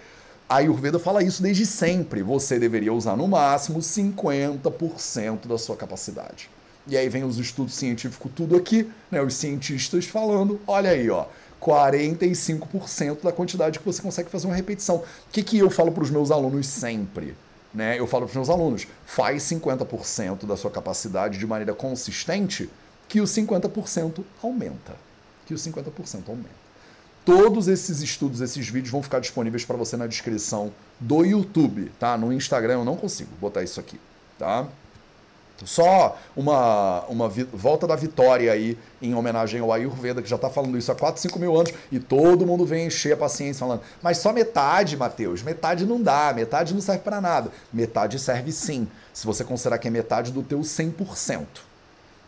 [0.50, 2.24] A Ayurveda fala isso desde sempre.
[2.24, 6.50] Você deveria usar no máximo 50% da sua capacidade.
[6.88, 9.22] E aí vem os estudos científicos tudo aqui, né?
[9.22, 11.26] Os cientistas falando, olha aí, ó,
[11.62, 14.98] 45% da quantidade que você consegue fazer uma repetição.
[14.98, 17.36] O que, que eu falo para os meus alunos sempre?
[17.78, 18.00] Né?
[18.00, 22.68] Eu falo para os meus alunos, faz 50% da sua capacidade de maneira consistente,
[23.08, 24.96] que o 50% aumenta.
[25.46, 26.68] Que o 50% aumenta.
[27.24, 32.18] Todos esses estudos, esses vídeos vão ficar disponíveis para você na descrição do YouTube, tá?
[32.18, 34.00] No Instagram eu não consigo botar isso aqui,
[34.40, 34.66] tá?
[35.66, 40.78] Só uma, uma volta da vitória aí em homenagem ao Ayurveda, que já está falando
[40.78, 44.18] isso há 4, 5 mil anos, e todo mundo vem encher a paciência falando, mas
[44.18, 47.52] só metade, Mateus, metade não dá, metade não serve para nada.
[47.74, 51.46] Metade serve sim, se você considerar que é metade do teu 100%.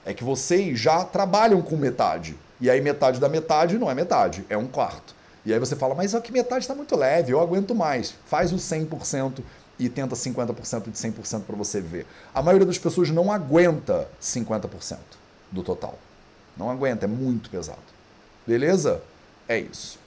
[0.05, 4.45] É que vocês já trabalham com metade, e aí metade da metade não é metade,
[4.49, 5.19] é um quarto.
[5.45, 8.13] E aí você fala, mas é que metade está muito leve, eu aguento mais.
[8.25, 9.39] Faz o 100%
[9.79, 12.05] e tenta 50% de 100% para você ver.
[12.35, 14.97] A maioria das pessoas não aguenta 50%
[15.51, 15.97] do total.
[16.57, 17.79] Não aguenta, é muito pesado.
[18.45, 19.01] Beleza?
[19.47, 19.97] É isso.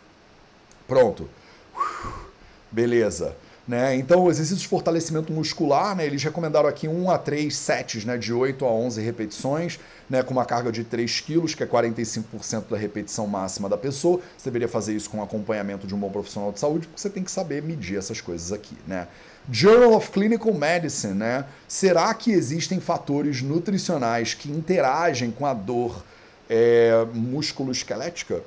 [0.86, 1.28] Pronto.
[2.70, 3.34] Beleza.
[3.66, 3.94] Né?
[3.94, 6.04] Então, exercícios de fortalecimento muscular, né?
[6.04, 8.18] eles recomendaram aqui 1 a 3 sets né?
[8.18, 9.78] de 8 a 11 repetições,
[10.10, 10.22] né?
[10.22, 14.20] com uma carga de 3 quilos, que é 45% da repetição máxima da pessoa.
[14.36, 17.22] Você deveria fazer isso com acompanhamento de um bom profissional de saúde, porque você tem
[17.22, 18.76] que saber medir essas coisas aqui.
[18.86, 19.06] Né?
[19.50, 21.44] Journal of Clinical Medicine, né?
[21.66, 26.04] Será que existem fatores nutricionais que interagem com a dor
[26.48, 28.42] é, musculoesquelética?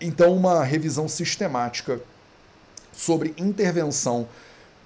[0.00, 2.00] Então, uma revisão sistemática
[2.92, 4.28] sobre intervenção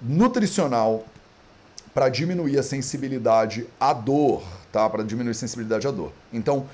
[0.01, 1.05] nutricional
[1.93, 4.89] para diminuir a sensibilidade à dor, tá?
[4.89, 6.11] Para diminuir a sensibilidade à dor.
[6.31, 6.67] Então,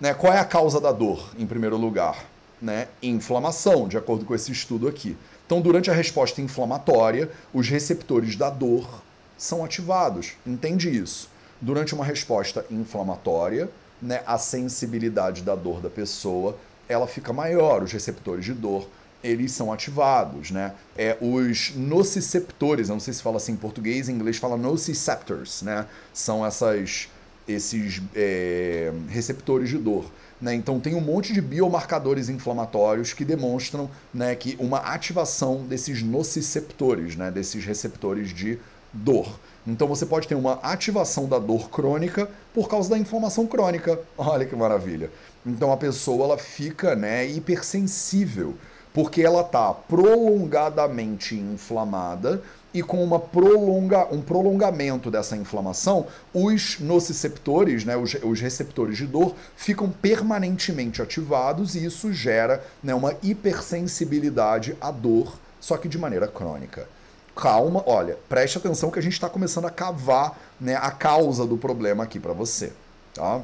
[0.00, 2.24] né, qual é a causa da dor, em primeiro lugar?
[2.60, 2.88] Né?
[3.02, 5.16] Inflamação, de acordo com esse estudo aqui.
[5.46, 9.02] Então, durante a resposta inflamatória, os receptores da dor
[9.36, 10.32] são ativados.
[10.46, 11.28] Entende isso?
[11.60, 16.56] Durante uma resposta inflamatória, né, a sensibilidade da dor da pessoa
[16.88, 18.88] ela fica maior, os receptores de dor
[19.22, 20.72] eles são ativados, né?
[20.96, 25.86] É, os nociceptores, não sei se fala assim em português, em inglês fala nociceptors, né?
[26.12, 27.08] São essas,
[27.46, 30.10] esses é, receptores de dor.
[30.40, 30.54] Né?
[30.54, 37.14] Então tem um monte de biomarcadores inflamatórios que demonstram né, que uma ativação desses nociceptores,
[37.14, 38.58] né, desses receptores de
[38.92, 39.38] dor.
[39.66, 44.00] Então você pode ter uma ativação da dor crônica por causa da inflamação crônica.
[44.16, 45.10] Olha que maravilha.
[45.44, 48.54] Então a pessoa ela fica né, hipersensível
[48.92, 52.42] porque ela está prolongadamente inflamada
[52.72, 59.06] e com uma prolonga, um prolongamento dessa inflamação, os nociceptores, né, os, os receptores de
[59.06, 65.98] dor, ficam permanentemente ativados e isso gera né, uma hipersensibilidade à dor, só que de
[65.98, 66.88] maneira crônica.
[67.34, 71.56] Calma, olha, preste atenção que a gente está começando a cavar né, a causa do
[71.56, 72.72] problema aqui para você.
[73.14, 73.40] Tá?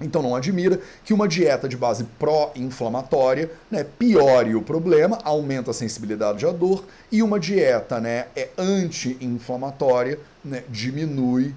[0.00, 5.74] Então não admira que uma dieta de base pró-inflamatória né, piore o problema, aumenta a
[5.74, 11.54] sensibilidade à dor, e uma dieta né, é anti-inflamatória né, diminui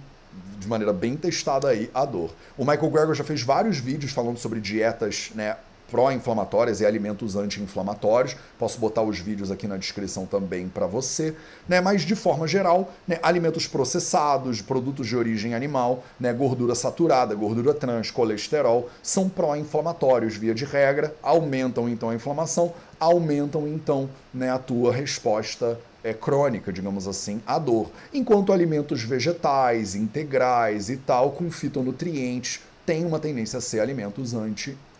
[0.59, 2.31] de maneira bem testada aí a dor.
[2.57, 5.57] O Michael Greger já fez vários vídeos falando sobre dietas né,
[5.91, 8.37] pró-inflamatórias e alimentos anti-inflamatórios.
[8.57, 11.35] Posso botar os vídeos aqui na descrição também para você,
[11.67, 11.81] né?
[11.81, 17.73] Mas de forma geral, né, alimentos processados, produtos de origem animal, né, gordura saturada, gordura
[17.73, 24.57] trans, colesterol, são pró-inflamatórios via de regra, aumentam então a inflamação, aumentam então né, a
[24.57, 27.91] tua resposta é, crônica, digamos assim, à dor.
[28.13, 34.33] Enquanto alimentos vegetais, integrais e tal, com fitonutrientes, tem uma tendência a ser alimentos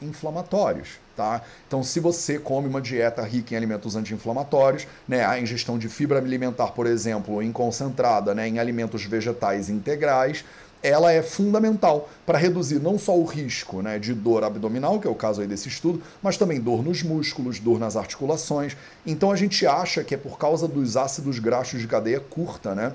[0.02, 1.00] anti-inflamatórios.
[1.16, 1.42] Tá?
[1.68, 6.18] Então, se você come uma dieta rica em alimentos anti-inflamatórios, né, a ingestão de fibra
[6.18, 10.44] alimentar, por exemplo, em concentrada né, em alimentos vegetais integrais,
[10.82, 15.12] ela é fundamental para reduzir não só o risco né, de dor abdominal, que é
[15.12, 18.76] o caso aí desse estudo, mas também dor nos músculos, dor nas articulações.
[19.06, 22.94] Então a gente acha que é por causa dos ácidos graxos de cadeia curta, né?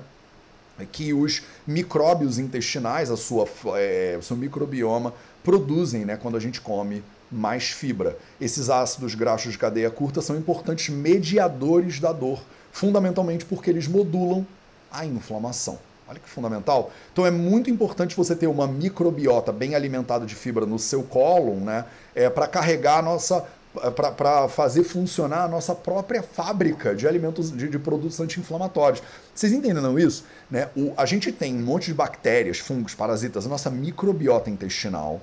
[0.85, 5.13] que os micróbios intestinais, a sua, é, o seu microbioma,
[5.47, 8.17] produzem né, quando a gente come mais fibra.
[8.39, 14.45] Esses ácidos graxos de cadeia curta são importantes mediadores da dor, fundamentalmente porque eles modulam
[14.91, 15.79] a inflamação.
[16.05, 16.91] Olha que fundamental.
[17.13, 21.61] Então é muito importante você ter uma microbiota bem alimentada de fibra no seu cólon,
[21.61, 21.85] né?
[22.13, 23.45] É, para carregar a nossa
[23.81, 29.01] é, para fazer funcionar a nossa própria fábrica de alimentos, de, de produtos anti-inflamatórios.
[29.33, 30.25] Vocês entenderam isso?
[30.51, 30.67] Né?
[30.75, 35.21] O, a gente tem um monte de bactérias, fungos, parasitas, a nossa microbiota intestinal.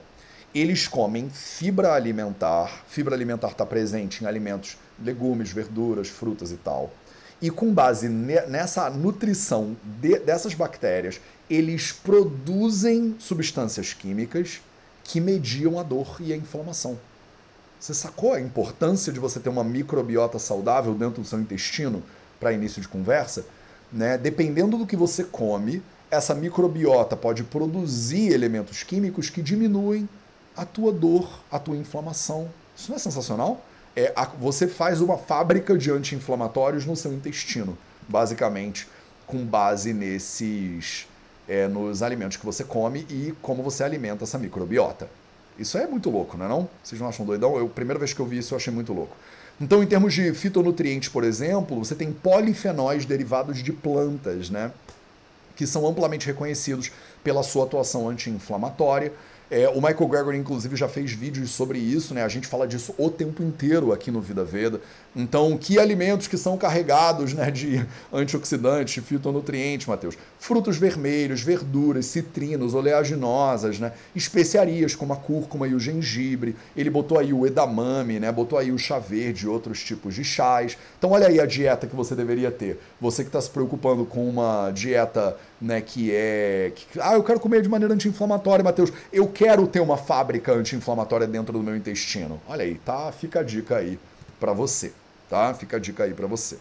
[0.55, 2.85] Eles comem fibra alimentar.
[2.87, 6.93] Fibra alimentar está presente em alimentos, legumes, verduras, frutas e tal.
[7.43, 14.63] E com base nessa nutrição de, dessas bactérias, eles produzem substâncias químicas
[15.03, 16.99] que mediam a dor e a inflamação.
[17.81, 22.03] Você sacou a importância de você ter uma microbiota saudável dentro do seu intestino
[22.39, 23.45] para início de conversa?
[23.93, 24.17] Né?
[24.17, 30.09] Dependendo do que você come, essa microbiota pode produzir elementos químicos que diminuem
[30.57, 32.49] a tua dor, a tua inflamação.
[32.77, 33.65] Isso não é sensacional?
[33.97, 37.77] É, a, você faz uma fábrica de anti-inflamatórios no seu intestino,
[38.09, 38.89] basicamente,
[39.27, 41.07] com base nesses.
[41.47, 45.11] É, nos alimentos que você come e como você alimenta essa microbiota.
[45.59, 46.69] Isso é muito louco, não é não?
[46.83, 47.59] Vocês não acham doidão?
[47.59, 49.15] Eu, primeira vez que eu vi isso, eu achei muito louco.
[49.61, 54.73] Então, em termos de fitonutrientes, por exemplo, você tem polifenóis derivados de plantas, né?
[55.55, 56.91] Que são amplamente reconhecidos
[57.23, 59.13] pela sua atuação anti-inflamatória
[59.51, 62.25] é, o Michael Gregory, inclusive, já fez vídeos sobre isso, né?
[62.25, 64.81] A gente fala disso o tempo inteiro aqui no Vida Veda.
[65.15, 70.17] Então, que alimentos que são carregados né, de antioxidantes, fitonutrientes, Matheus?
[70.39, 73.93] Frutos vermelhos, verduras, citrinos, oleaginosas, né?
[74.17, 76.57] Especiarias como a cúrcuma e o gengibre.
[76.75, 78.33] Ele botou aí o edamame, né?
[78.33, 80.77] Botou aí o chá verde e outros tipos de chás.
[80.99, 82.81] Então, olha aí a dieta que você deveria ter.
[83.01, 86.73] Você que está se preocupando com uma dieta né, que é.
[86.75, 88.93] Que, ah, eu quero comer de maneira anti-inflamatória, Matheus.
[89.13, 92.41] Eu quero ter uma fábrica anti-inflamatória dentro do meu intestino.
[92.49, 93.11] Olha aí, tá?
[93.13, 93.99] Fica a dica aí
[94.39, 94.93] para você,
[95.29, 95.55] tá?
[95.55, 96.59] Fica a dica aí para você.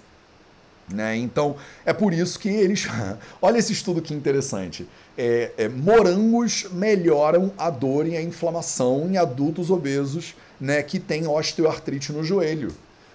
[0.90, 1.16] Né?
[1.16, 2.88] Então, é por isso que eles.
[3.42, 4.88] Olha esse estudo que interessante.
[5.18, 11.28] É, é, morangos melhoram a dor e a inflamação em adultos obesos né, que têm
[11.28, 12.74] osteoartrite no joelho.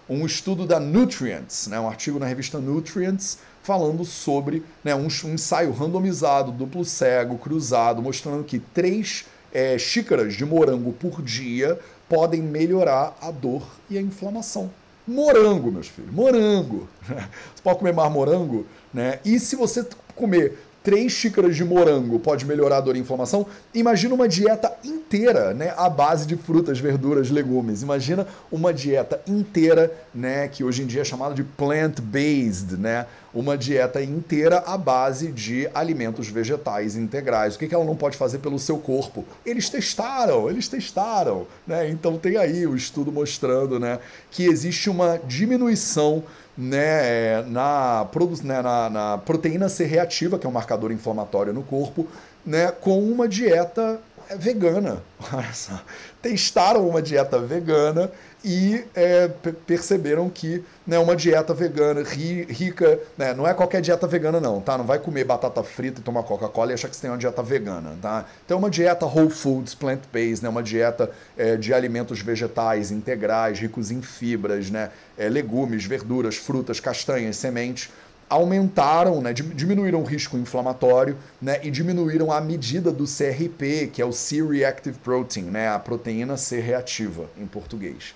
[0.08, 3.38] Um estudo da Nutrients, né, um artigo na revista Nutrients,
[3.68, 10.32] falando sobre né, um, um ensaio randomizado, duplo cego, cruzado, mostrando que três é, xícaras
[10.32, 14.70] de morango por dia podem melhorar a dor e a inflamação.
[15.06, 16.88] Morango, meus filhos, morango.
[17.06, 19.20] Você pode comer mais morango, né?
[19.22, 23.46] E se você comer três xícaras de morango pode melhorar a dor e inflamação.
[23.74, 27.82] Imagina uma dieta inteira, né, à base de frutas, verduras, legumes.
[27.82, 33.56] Imagina uma dieta inteira, né, que hoje em dia é chamada de plant-based, né, uma
[33.56, 37.54] dieta inteira à base de alimentos vegetais integrais.
[37.54, 39.24] O que, que ela não pode fazer pelo seu corpo?
[39.44, 41.88] Eles testaram, eles testaram, né?
[41.90, 43.98] Então tem aí o estudo mostrando, né,
[44.30, 46.24] que existe uma diminuição
[46.58, 48.04] né, na,
[48.42, 52.08] né, na, na proteína C reativa, que é um marcador inflamatório no corpo,
[52.44, 54.00] né, com uma dieta
[54.36, 55.00] vegana.
[56.20, 58.10] Testaram uma dieta vegana
[58.44, 59.28] e é,
[59.66, 64.60] perceberam que né, uma dieta vegana ri, rica, né, não é qualquer dieta vegana não,
[64.60, 64.78] tá?
[64.78, 67.42] Não vai comer batata frita e tomar Coca-Cola e achar que você tem uma dieta
[67.42, 68.26] vegana, tá?
[68.44, 73.58] Então é uma dieta whole foods, plant-based, né, uma dieta é, de alimentos vegetais integrais,
[73.58, 77.90] ricos em fibras, né, é, legumes, verduras, frutas, castanhas, sementes,
[78.30, 84.04] aumentaram, né, diminuíram o risco inflamatório né, e diminuíram a medida do CRP, que é
[84.04, 88.14] o C-reactive protein, né, a proteína C reativa em português.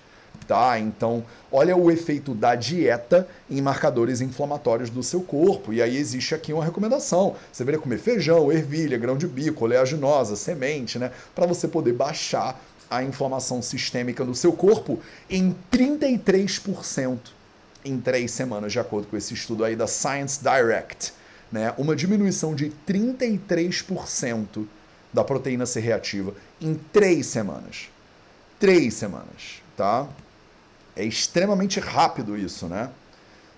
[0.53, 0.77] Tá?
[0.77, 5.73] Então, olha o efeito da dieta em marcadores inflamatórios do seu corpo.
[5.73, 7.35] E aí existe aqui uma recomendação.
[7.51, 11.11] Você deveria comer feijão, ervilha, grão de bico, oleaginosa, semente, né?
[11.33, 17.17] Para você poder baixar a inflamação sistêmica do seu corpo em 33%
[17.83, 21.13] em três semanas, de acordo com esse estudo aí da Science Direct.
[21.51, 21.73] Né?
[21.79, 24.67] Uma diminuição de 33%
[25.11, 27.89] da proteína C reativa em três semanas.
[28.59, 30.07] Três semanas, tá?
[30.95, 32.89] É extremamente rápido isso, né?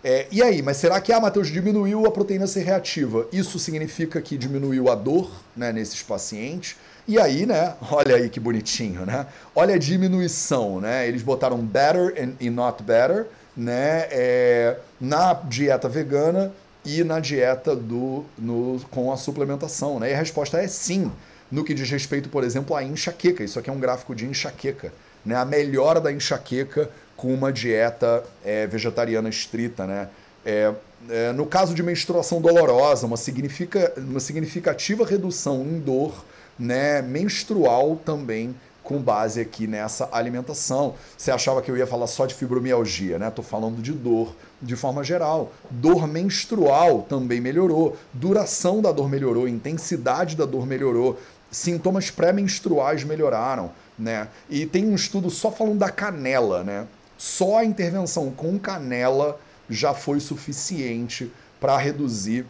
[0.03, 3.27] É, e aí, mas será que, ah, Matheus, diminuiu a proteína C reativa?
[3.33, 6.75] Isso significa que diminuiu a dor né, nesses pacientes?
[7.07, 9.25] E aí, né, olha aí que bonitinho, né?
[9.55, 11.07] Olha a diminuição, né?
[11.07, 13.25] Eles botaram better e not better,
[13.57, 16.51] né, é, na dieta vegana
[16.85, 19.99] e na dieta do, no, com a suplementação.
[19.99, 20.11] Né?
[20.11, 21.11] E a resposta é sim,
[21.51, 23.43] no que diz respeito, por exemplo, à enxaqueca.
[23.43, 24.93] Isso aqui é um gráfico de enxaqueca.
[25.25, 25.35] Né?
[25.35, 29.85] A melhora da enxaqueca com uma dieta é, vegetariana estrita.
[29.85, 30.09] Né?
[30.45, 30.73] É,
[31.09, 36.25] é, no caso de menstruação dolorosa, uma, significa, uma significativa redução em dor
[36.57, 38.55] né, menstrual também
[38.85, 40.93] com base aqui nessa alimentação.
[41.17, 43.31] Você achava que eu ia falar só de fibromialgia, né?
[43.31, 45.51] Tô falando de dor de forma geral.
[45.71, 53.71] Dor menstrual também melhorou, duração da dor melhorou, intensidade da dor melhorou, sintomas pré-menstruais melhoraram,
[53.97, 54.27] né?
[54.49, 56.85] E tem um estudo só falando da canela, né?
[57.25, 62.45] Só a intervenção com canela já foi suficiente para reduzir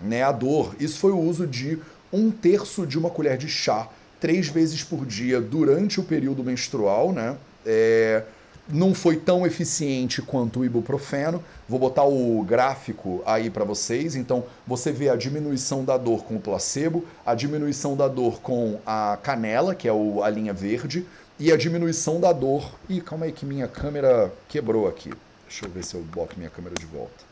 [0.00, 0.76] né, a dor.
[0.78, 1.80] Isso foi o uso de
[2.12, 3.88] um terço de uma colher de chá
[4.20, 7.36] três vezes por dia durante o período menstrual, né?
[7.66, 8.22] É,
[8.68, 11.42] não foi tão eficiente quanto o ibuprofeno.
[11.68, 14.14] Vou botar o gráfico aí para vocês.
[14.14, 18.78] Então, você vê a diminuição da dor com o placebo, a diminuição da dor com
[18.86, 21.04] a canela, que é o, a linha verde,
[21.38, 22.70] e a diminuição da dor.
[22.88, 25.12] Ih, calma aí que minha câmera quebrou aqui.
[25.46, 27.24] Deixa eu ver se eu boto minha câmera de volta.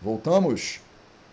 [0.00, 0.80] Voltamos?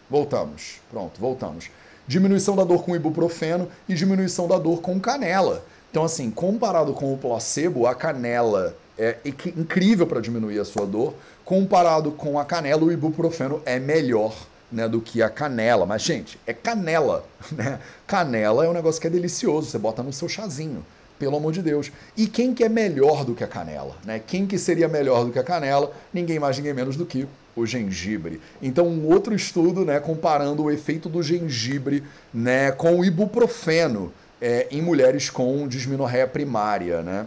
[0.10, 0.82] Voltamos.
[0.90, 1.70] Pronto, voltamos
[2.08, 5.64] diminuição da dor com ibuprofeno e diminuição da dor com canela.
[5.92, 11.14] Então, assim, comparado com o placebo, a canela é incrível para diminuir a sua dor.
[11.44, 14.34] Comparado com a canela, o ibuprofeno é melhor
[14.72, 15.86] né, do que a canela.
[15.86, 17.26] Mas, gente, é canela.
[17.52, 17.80] Né?
[18.06, 20.86] Canela é um negócio que é delicioso, você bota no seu chazinho.
[21.20, 21.92] Pelo amor de Deus.
[22.16, 23.96] E quem que é melhor do que a canela?
[24.06, 24.22] Né?
[24.26, 25.92] Quem que seria melhor do que a canela?
[26.14, 28.40] Ninguém mais, ninguém menos do que o gengibre.
[28.62, 34.68] Então, um outro estudo, né, comparando o efeito do gengibre, né, com o ibuprofeno é,
[34.70, 37.26] em mulheres com disminorreia primária, né?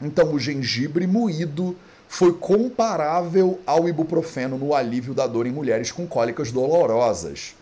[0.00, 1.76] Então, o gengibre moído
[2.08, 7.54] foi comparável ao ibuprofeno no alívio da dor em mulheres com cólicas dolorosas.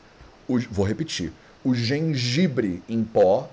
[0.48, 1.32] O, vou repetir.
[1.62, 3.50] O gengibre em pó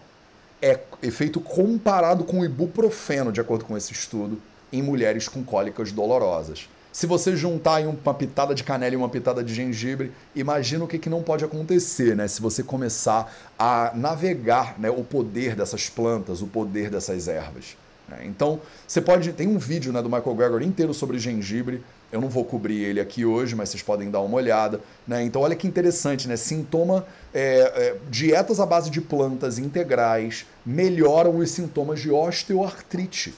[0.62, 4.42] é efeito comparado com o ibuprofeno, de acordo com esse estudo,
[4.72, 6.68] em mulheres com cólicas dolorosas.
[6.92, 10.98] Se você juntar uma pitada de canela e uma pitada de gengibre, imagina o que,
[10.98, 12.28] que não pode acontecer, né?
[12.28, 17.78] Se você começar a navegar né, o poder dessas plantas, o poder dessas ervas.
[18.08, 18.22] Né?
[18.26, 19.34] Então, você pode.
[19.34, 21.84] Tem um vídeo né, do Michael Greger inteiro sobre gengibre.
[22.12, 24.80] Eu não vou cobrir ele aqui hoje, mas vocês podem dar uma olhada.
[25.08, 25.24] Né?
[25.24, 26.38] Então, olha que interessante, né?
[26.38, 27.06] Sintoma.
[27.34, 33.36] É, é, dietas à base de plantas integrais melhoram os sintomas de osteoartrite.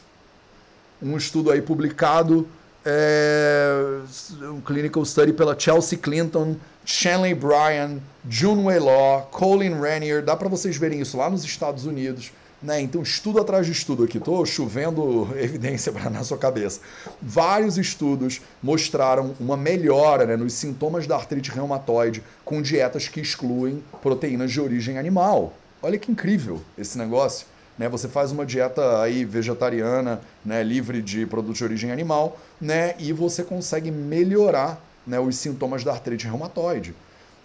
[1.02, 2.48] Um estudo aí publicado
[2.86, 4.00] é,
[4.44, 6.56] um clinical study pela Chelsea Clinton,
[6.86, 12.32] Shanley Bryan, June Law, Colin Rainier, dá para vocês verem isso lá nos Estados Unidos,
[12.62, 12.82] Né?
[12.82, 16.82] Então, estudo atrás de estudo aqui, estou chovendo evidência na sua cabeça.
[17.22, 23.82] Vários estudos mostraram uma melhora né, nos sintomas da artrite reumatoide com dietas que excluem
[24.02, 25.54] proteínas de origem animal.
[25.82, 27.48] Olha que incrível esse negócio.
[27.78, 27.88] Né?
[27.88, 33.14] Você faz uma dieta aí vegetariana, né, livre de produtos de origem animal, né, e
[33.14, 36.94] você consegue melhorar né, os sintomas da artrite reumatoide.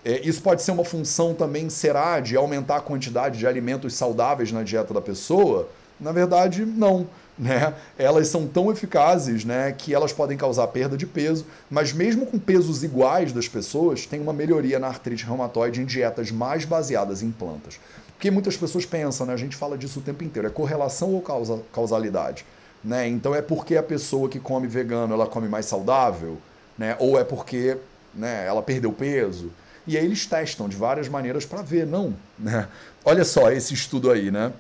[0.05, 4.53] É, isso pode ser uma função também, será, de aumentar a quantidade de alimentos saudáveis
[4.53, 5.69] na dieta da pessoa?
[5.99, 7.07] Na verdade, não.
[7.39, 7.75] Né?
[7.99, 12.39] Elas são tão eficazes né, que elas podem causar perda de peso, mas mesmo com
[12.39, 17.31] pesos iguais das pessoas, tem uma melhoria na artrite reumatoide em dietas mais baseadas em
[17.31, 17.81] plantas.
[18.13, 21.21] Porque muitas pessoas pensam, né, a gente fala disso o tempo inteiro, é correlação ou
[21.21, 22.45] causa, causalidade?
[22.85, 23.09] Né?
[23.09, 26.37] Então é porque a pessoa que come vegano ela come mais saudável?
[26.79, 26.95] Né?
[27.01, 27.79] Ou é porque
[28.15, 29.51] né, ela perdeu peso?
[29.87, 32.15] E aí eles testam de várias maneiras para ver, não.
[32.39, 32.69] Né?
[33.05, 34.53] Olha só esse estudo aí, né?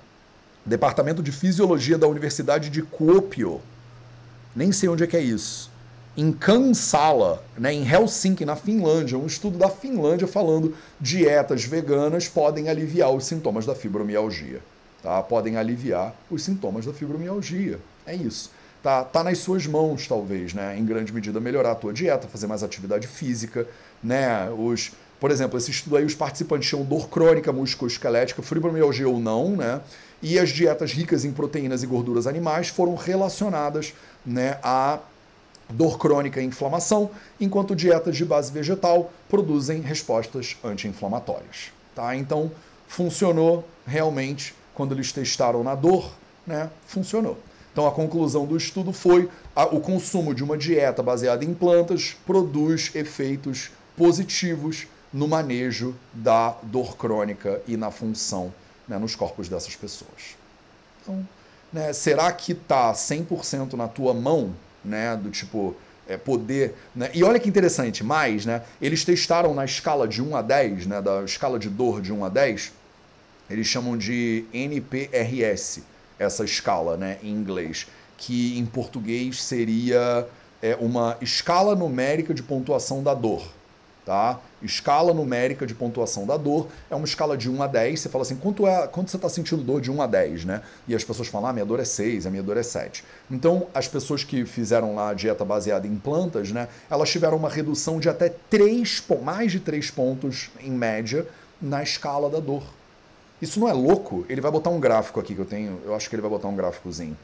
[0.66, 3.60] Departamento de Fisiologia da Universidade de Kuopio.
[4.54, 5.70] Nem sei onde é que é isso.
[6.16, 12.68] Em Kansala, né, em Helsinki, na Finlândia, um estudo da Finlândia falando dietas veganas podem
[12.68, 14.60] aliviar os sintomas da fibromialgia.
[15.02, 15.20] Tá?
[15.22, 17.80] Podem aliviar os sintomas da fibromialgia.
[18.06, 18.50] É isso.
[18.82, 20.78] Tá, tá nas suas mãos, talvez, né?
[20.78, 23.66] Em grande medida, melhorar a tua dieta, fazer mais atividade física,
[24.02, 24.50] né?
[24.50, 24.92] Os,
[25.24, 29.80] por exemplo, esse estudo aí, os participantes tinham dor crônica musculoesquelética, fibromialgia ou não, né?
[30.20, 33.94] E as dietas ricas em proteínas e gorduras animais foram relacionadas
[34.26, 34.98] né, a
[35.70, 37.10] dor crônica e inflamação,
[37.40, 41.72] enquanto dietas de base vegetal produzem respostas anti-inflamatórias.
[41.94, 42.14] Tá?
[42.14, 42.52] Então,
[42.86, 46.12] funcionou realmente quando eles testaram na dor,
[46.46, 46.68] né?
[46.86, 47.38] Funcionou.
[47.72, 52.14] Então, a conclusão do estudo foi a, o consumo de uma dieta baseada em plantas
[52.26, 58.52] produz efeitos positivos no manejo da dor crônica e na função
[58.88, 60.36] né, nos corpos dessas pessoas.
[61.00, 61.26] Então,
[61.72, 64.52] né, será que está 100% na tua mão,
[64.84, 65.76] né, do tipo
[66.08, 66.74] é, poder...
[66.96, 67.10] Né?
[67.14, 71.00] E olha que interessante, mais, né, eles testaram na escala de 1 a 10, né,
[71.00, 72.72] da escala de dor de 1 a 10,
[73.48, 75.84] eles chamam de NPRS,
[76.18, 77.86] essa escala né, em inglês,
[78.18, 80.26] que em português seria
[80.60, 83.46] é, uma escala numérica de pontuação da dor.
[84.04, 84.38] Tá?
[84.62, 88.00] Escala numérica de pontuação da dor é uma escala de 1 a 10.
[88.00, 90.60] Você fala assim, quanto, é, quanto você está sentindo dor de 1 a 10, né?
[90.86, 93.02] E as pessoas falam, ah, minha dor é 6, a minha dor é 7.
[93.30, 96.68] Então, as pessoas que fizeram lá a dieta baseada em plantas, né?
[96.90, 101.26] Elas tiveram uma redução de até 3, mais de 3 pontos, em média,
[101.60, 102.62] na escala da dor.
[103.40, 104.26] Isso não é louco?
[104.28, 106.48] Ele vai botar um gráfico aqui que eu tenho, eu acho que ele vai botar
[106.48, 107.16] um gráficozinho.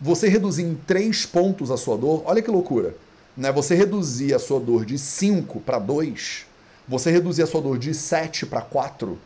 [0.00, 2.94] Você reduzir em 3 pontos a sua dor, olha que loucura
[3.38, 6.44] né, você reduzir a sua dor de 5 para 2,
[6.88, 9.16] você reduzir a sua dor de 7 para 4,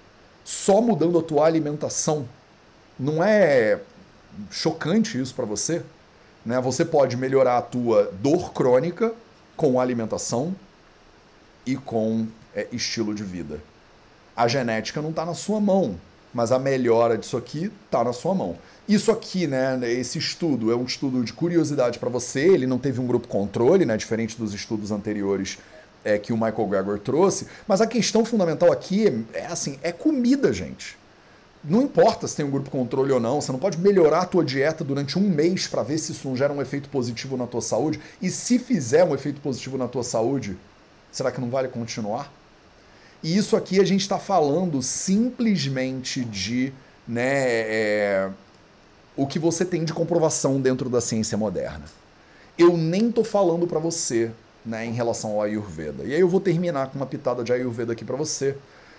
[0.45, 2.29] só mudando a tua alimentação.
[2.99, 3.81] Não é
[4.51, 5.83] chocante isso para você?
[6.45, 6.61] Né?
[6.61, 9.15] Você pode melhorar a tua dor crônica
[9.57, 10.55] com alimentação
[11.65, 13.63] e com é, estilo de vida.
[14.37, 15.99] A genética não está na sua mão,
[16.33, 18.57] mas a melhora disso aqui está na sua mão.
[18.89, 23.01] Isso aqui, né, esse estudo é um estudo de curiosidade para você, ele não teve
[23.01, 25.59] um grupo controle, né, diferente dos estudos anteriores
[26.05, 29.93] é, que o Michael Gregor trouxe, mas a questão fundamental aqui é, é assim, é
[29.93, 30.99] comida, gente.
[31.65, 34.45] Não importa se tem um grupo controle ou não, você não pode melhorar a tua
[34.45, 37.61] dieta durante um mês para ver se isso não gera um efeito positivo na tua
[37.61, 38.01] saúde.
[38.21, 40.59] E se fizer um efeito positivo na tua saúde,
[41.13, 42.33] será que não vale continuar?
[43.23, 46.73] E isso aqui a gente está falando simplesmente de
[47.07, 48.31] né, é,
[49.17, 51.85] o que você tem de comprovação dentro da ciência moderna.
[52.59, 54.31] Eu nem estou falando para você
[54.65, 56.05] né, em relação ao Ayurveda.
[56.05, 58.57] E aí eu vou terminar com uma pitada de Ayurveda aqui para você,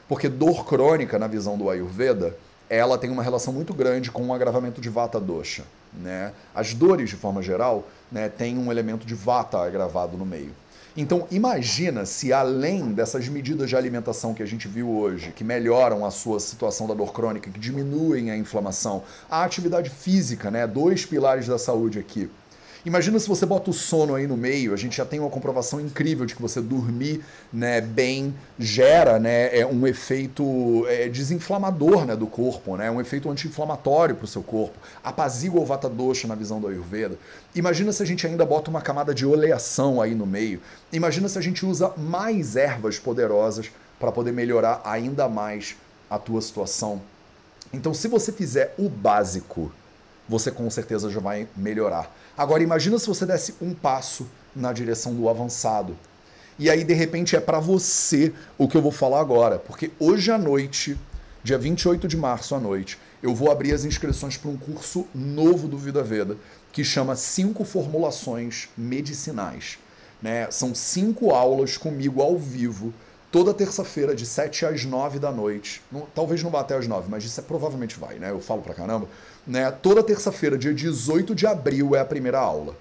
[0.08, 2.36] porque dor crônica, na visão do Ayurveda,
[2.70, 5.64] ela tem uma relação muito grande com o agravamento de Vata Dosha.
[5.94, 6.34] Né?
[6.56, 10.52] As dores, de forma geral, né, têm um elemento de Vata agravado no meio.
[10.96, 16.06] Então, imagina se além dessas medidas de alimentação que a gente viu hoje, que melhoram
[16.06, 21.04] a sua situação da dor crônica, que diminuem a inflamação, a atividade física, né, dois
[21.04, 22.30] pilares da saúde aqui,
[22.86, 25.80] Imagina se você bota o sono aí no meio, a gente já tem uma comprovação
[25.80, 32.14] incrível de que você dormir né, bem gera né, é um efeito é, desinflamador né,
[32.14, 36.36] do corpo, né, um efeito anti-inflamatório para o seu corpo, apazigua o vata dosha na
[36.36, 37.18] visão do Ayurveda.
[37.56, 40.60] Imagina se a gente ainda bota uma camada de oleação aí no meio.
[40.92, 45.78] Imagina se a gente usa mais ervas poderosas para poder melhorar ainda mais
[46.10, 47.02] a tua situação.
[47.72, 49.72] Então, se você fizer o básico,
[50.28, 52.14] você com certeza já vai melhorar.
[52.38, 55.96] Agora imagina se você desse um passo na direção do avançado.
[56.58, 60.32] E aí de repente é para você o que eu vou falar agora, porque hoje
[60.32, 60.98] à noite,
[61.44, 65.68] dia 28 de março à noite, eu vou abrir as inscrições para um curso novo
[65.68, 66.38] do Vida Veda,
[66.72, 69.78] que chama Cinco Formulações Medicinais.
[70.22, 70.50] Né?
[70.52, 72.94] São cinco aulas comigo ao vivo,
[73.32, 75.82] toda terça-feira, de 7 às 9 da noite.
[75.92, 78.30] Não, talvez não vá até às 9, mas isso é, provavelmente vai, né?
[78.30, 79.08] Eu falo pra caramba.
[79.46, 79.70] Né?
[79.72, 82.76] Toda terça-feira, dia 18 de abril, é a primeira aula.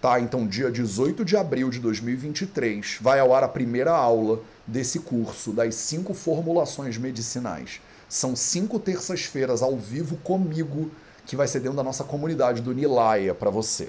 [0.00, 5.00] Tá, então dia 18 de abril de 2023 vai ao ar a primeira aula desse
[5.00, 7.80] curso das cinco formulações medicinais.
[8.08, 10.88] São cinco terças-feiras ao vivo comigo,
[11.26, 13.88] que vai ser dentro da nossa comunidade do Nilaya para você.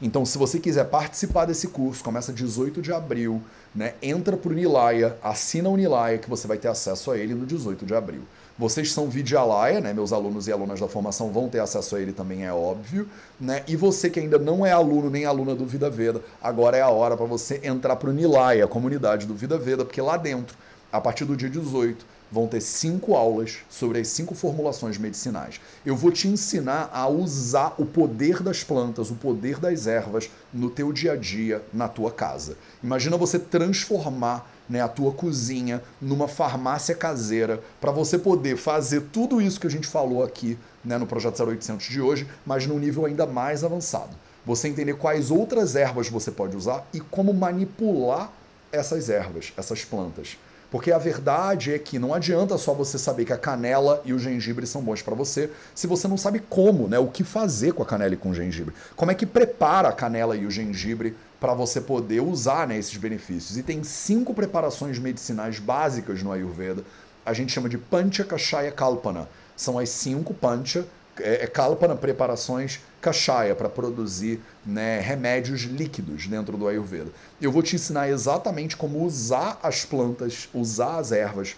[0.00, 3.40] Então, se você quiser participar desse curso, começa 18 de abril,
[3.72, 3.94] né?
[4.02, 7.84] Entra pro Nilaya, assina o Nilaya que você vai ter acesso a ele no 18
[7.84, 8.22] de abril.
[8.58, 9.92] Vocês são Vidyalaya, né?
[9.92, 13.08] Meus alunos e alunas da formação vão ter acesso a ele também, é óbvio,
[13.40, 13.62] né?
[13.66, 16.90] E você que ainda não é aluno nem aluna do Vida Veda, agora é a
[16.90, 20.56] hora para você entrar pro Nilaya, a comunidade do Vida Veda, porque lá dentro,
[20.92, 25.60] a partir do dia 18, vão ter cinco aulas sobre as cinco formulações medicinais.
[25.84, 30.70] Eu vou te ensinar a usar o poder das plantas, o poder das ervas no
[30.70, 32.56] teu dia a dia, na tua casa.
[32.82, 39.38] Imagina você transformar né, a tua cozinha numa farmácia caseira para você poder fazer tudo
[39.38, 43.04] isso que a gente falou aqui né, no Projeto 0800 de hoje, mas num nível
[43.04, 44.16] ainda mais avançado.
[44.46, 48.32] Você entender quais outras ervas você pode usar e como manipular
[48.72, 50.38] essas ervas, essas plantas.
[50.70, 54.18] Porque a verdade é que não adianta só você saber que a canela e o
[54.18, 56.98] gengibre são bons para você, se você não sabe como, né?
[56.98, 58.74] O que fazer com a canela e com o gengibre.
[58.96, 62.96] Como é que prepara a canela e o gengibre para você poder usar né, esses
[62.96, 63.58] benefícios.
[63.58, 66.84] E tem cinco preparações medicinais básicas no Ayurveda.
[67.26, 69.28] A gente chama de Pancha Kashaya Kalpana.
[69.56, 70.86] São as cinco Pancha
[71.18, 77.10] é, é Kalpana, preparações Kashaya, para produzir né, remédios líquidos dentro do Ayurveda.
[77.40, 81.56] Eu vou te ensinar exatamente como usar as plantas, usar as ervas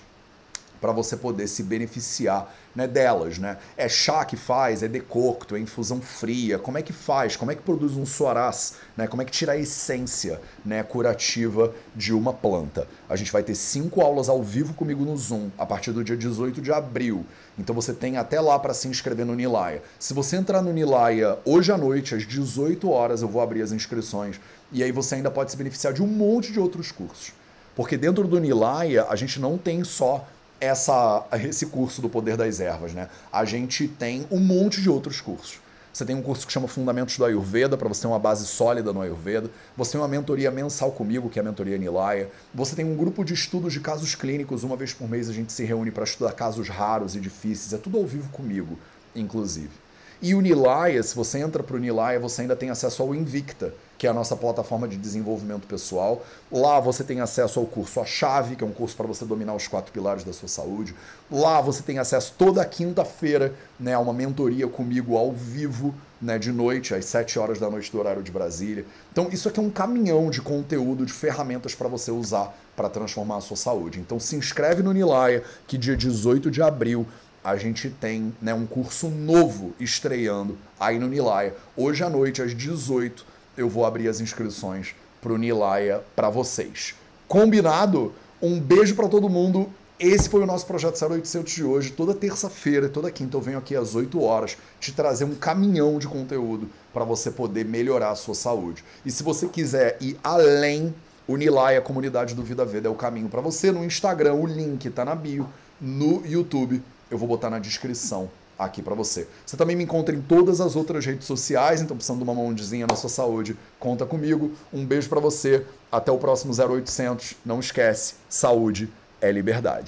[0.85, 3.39] para você poder se beneficiar né, delas.
[3.39, 3.57] Né?
[3.75, 6.59] É chá que faz, é decocto, é infusão fria.
[6.59, 7.37] Como é que faz?
[7.37, 8.75] Como é que produz um suarás?
[8.95, 9.07] Né?
[9.07, 12.87] Como é que tira a essência né, curativa de uma planta?
[13.09, 16.19] A gente vai ter cinco aulas ao vivo comigo no Zoom a partir do dia
[16.19, 17.25] 18 de abril.
[17.59, 19.83] Então você tem até lá para se inscrever no Nilaya.
[19.99, 23.73] Se você entrar no Nilaya hoje à noite, às 18 horas, eu vou abrir as
[23.73, 24.39] inscrições.
[24.71, 27.33] E aí você ainda pode se beneficiar de um monte de outros cursos.
[27.75, 30.27] Porque dentro do Nilaya, a gente não tem só
[30.65, 33.09] essa, esse curso do Poder das Ervas, né?
[33.33, 35.61] A gente tem um monte de outros cursos.
[35.95, 38.93] Você tem um curso que chama Fundamentos do Ayurveda, para você ter uma base sólida
[38.93, 39.49] no Ayurveda.
[39.77, 42.29] Você tem uma mentoria mensal comigo, que é a mentoria Nilaya.
[42.53, 44.65] Você tem um grupo de estudos de casos clínicos.
[44.65, 47.73] Uma vez por mês a gente se reúne para estudar casos raros e difíceis.
[47.73, 48.77] É tudo ao vivo comigo,
[49.15, 49.84] inclusive.
[50.23, 53.75] E o Nilaya, se você entra para o Nilaya, você ainda tem acesso ao Invicta,
[53.99, 56.25] que é a nossa plataforma de desenvolvimento pessoal.
[56.51, 59.55] Lá você tem acesso ao curso A Chave, que é um curso para você dominar
[59.55, 60.95] os quatro pilares da sua saúde.
[61.31, 66.53] Lá você tem acesso toda quinta-feira né, a uma mentoria comigo ao vivo, né, de
[66.53, 68.85] noite, às 7 horas da noite do horário de Brasília.
[69.13, 73.37] Então, isso aqui é um caminhão de conteúdo, de ferramentas para você usar para transformar
[73.37, 74.01] a sua saúde.
[74.01, 77.07] Então, se inscreve no Nilaya, que dia 18 de abril
[77.45, 81.55] a gente tem né, um curso novo estreando aí no Nilaya.
[81.77, 83.27] Hoje à noite, às 18
[83.57, 86.95] eu vou abrir as inscrições para o Nilaya para vocês.
[87.29, 88.15] Combinado?
[88.41, 89.69] Um beijo para todo mundo.
[90.01, 91.93] Esse foi o nosso projeto 0800 de hoje.
[91.93, 96.09] Toda terça-feira, toda quinta eu venho aqui às 8 horas te trazer um caminhão de
[96.09, 98.83] conteúdo para você poder melhorar a sua saúde.
[99.05, 100.95] E se você quiser ir além,
[101.29, 103.71] o Nilaya, a comunidade do Vida Veda, é o caminho para você.
[103.71, 105.47] No Instagram, o link está na bio.
[105.81, 109.27] No YouTube, eu vou botar na descrição aqui para você.
[109.45, 112.87] Você também me encontra em todas as outras redes sociais, então precisando de uma mãozinha
[112.87, 114.53] na sua saúde, conta comigo.
[114.73, 117.35] Um beijo para você, até o próximo 0800.
[117.45, 118.89] Não esquece, saúde
[119.21, 119.83] é liberdade.